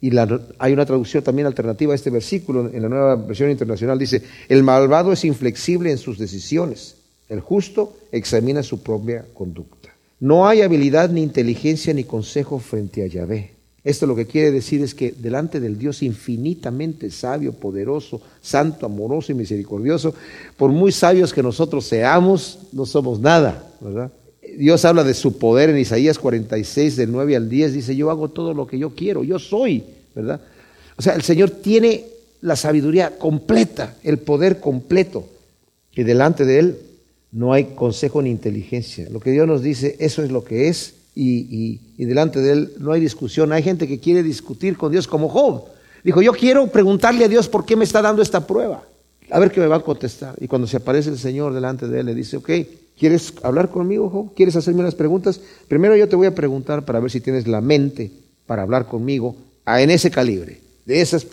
[0.00, 0.10] Y
[0.58, 3.98] hay una traducción también alternativa a este versículo en la nueva versión internacional.
[3.98, 6.96] Dice, el malvado es inflexible en sus decisiones,
[7.28, 9.88] el justo examina su propia conducta.
[10.20, 13.52] No hay habilidad ni inteligencia ni consejo frente a Yahvé.
[13.82, 19.32] Esto lo que quiere decir es que delante del Dios infinitamente sabio, poderoso, santo, amoroso
[19.32, 20.14] y misericordioso,
[20.56, 24.10] por muy sabios que nosotros seamos, no somos nada, ¿verdad?
[24.58, 28.28] Dios habla de su poder en Isaías 46, del 9 al 10, dice, yo hago
[28.28, 29.84] todo lo que yo quiero, yo soy,
[30.14, 30.40] ¿verdad?
[30.96, 32.04] O sea, el Señor tiene
[32.40, 35.26] la sabiduría completa, el poder completo,
[35.94, 36.78] y delante de Él
[37.32, 39.08] no hay consejo ni inteligencia.
[39.10, 42.92] Lo que Dios nos dice, eso es lo que es, y, delante de Él no
[42.92, 43.52] hay discusión.
[43.52, 45.64] Hay gente que quiere discutir con Dios como Job.
[46.02, 48.82] Dijo, yo quiero preguntarle a Dios por qué me está dando esta prueba.
[49.30, 50.34] A ver qué me va a contestar.
[50.40, 52.50] Y cuando se aparece el Señor delante de Él, le dice, ok,
[52.98, 54.34] ¿quieres hablar conmigo, Job?
[54.34, 55.40] ¿Quieres hacerme unas preguntas?
[55.68, 58.10] Primero yo te voy a preguntar para ver si tienes la mente
[58.46, 59.36] para hablar conmigo
[59.66, 61.26] en ese calibre, de esas,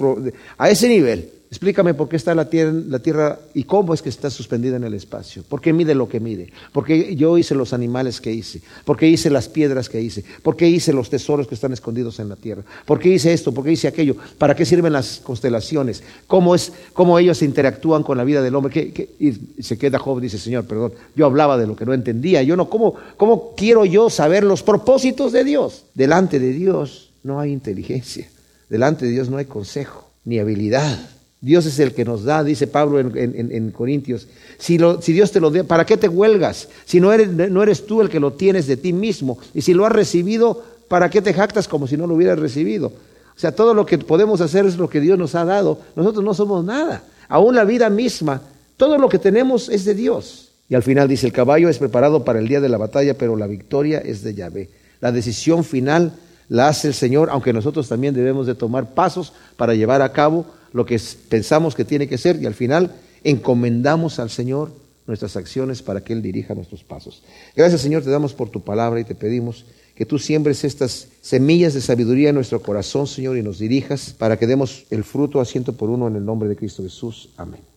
[0.58, 1.30] a ese nivel.
[1.52, 4.86] Explícame por qué está la tierra, la tierra y cómo es que está suspendida en
[4.86, 5.44] el espacio.
[5.44, 6.50] ¿Por qué mide lo que mide?
[6.72, 8.62] ¿Por qué yo hice los animales que hice?
[8.86, 10.24] ¿Por qué hice las piedras que hice?
[10.44, 12.64] ¿Por qué hice los tesoros que están escondidos en la tierra?
[12.86, 13.54] ¿Por qué hice esto?
[13.54, 14.16] ¿Por qué hice aquello?
[14.38, 16.04] ¿Para qué sirven las constelaciones?
[16.26, 18.94] ¿Cómo, es, cómo ellos interactúan con la vida del hombre?
[19.20, 22.42] Y se queda Job, dice, Señor, perdón, yo hablaba de lo que no entendía.
[22.44, 25.84] Yo no, ¿cómo, ¿Cómo quiero yo saber los propósitos de Dios?
[25.96, 28.30] Delante de Dios no hay inteligencia.
[28.70, 30.98] Delante de Dios no hay consejo ni habilidad.
[31.42, 34.28] Dios es el que nos da, dice Pablo en, Corintios.
[34.60, 36.70] Si, si, Dios te lo da, ¿para qué te huelgas?
[36.86, 39.40] Si no eres, no eres tú el que lo tienes de ti mismo.
[39.56, 42.88] Y si lo has recibido, ¿para qué te jactas como si no lo hubieras recibido?
[43.36, 45.80] O sea, todo lo que podemos hacer es lo que Dios nos ha dado.
[45.96, 47.04] Nosotros no somos nada.
[47.28, 48.42] Aún la vida misma,
[48.78, 50.50] todo lo que tenemos es de Dios.
[50.70, 53.36] Y al final dice, el caballo es preparado para el día de la batalla, pero
[53.36, 54.70] la victoria es de Yahvé.
[55.00, 56.14] La decisión final
[56.50, 60.46] la hace el Señor, aunque nosotros también debemos de tomar pasos para llevar a cabo
[60.74, 61.00] lo que
[61.30, 64.72] pensamos que tiene que ser y al final encomendamos al Señor
[65.08, 67.24] nuestras acciones para que Él dirija nuestros pasos.
[67.56, 69.66] Gracias Señor, te damos por tu palabra y te pedimos
[69.96, 74.38] que tú siembres estas semillas de sabiduría en nuestro corazón, Señor, y nos dirijas para
[74.38, 77.30] que demos el fruto a ciento por uno en el nombre de Cristo Jesús.
[77.38, 77.71] Amén.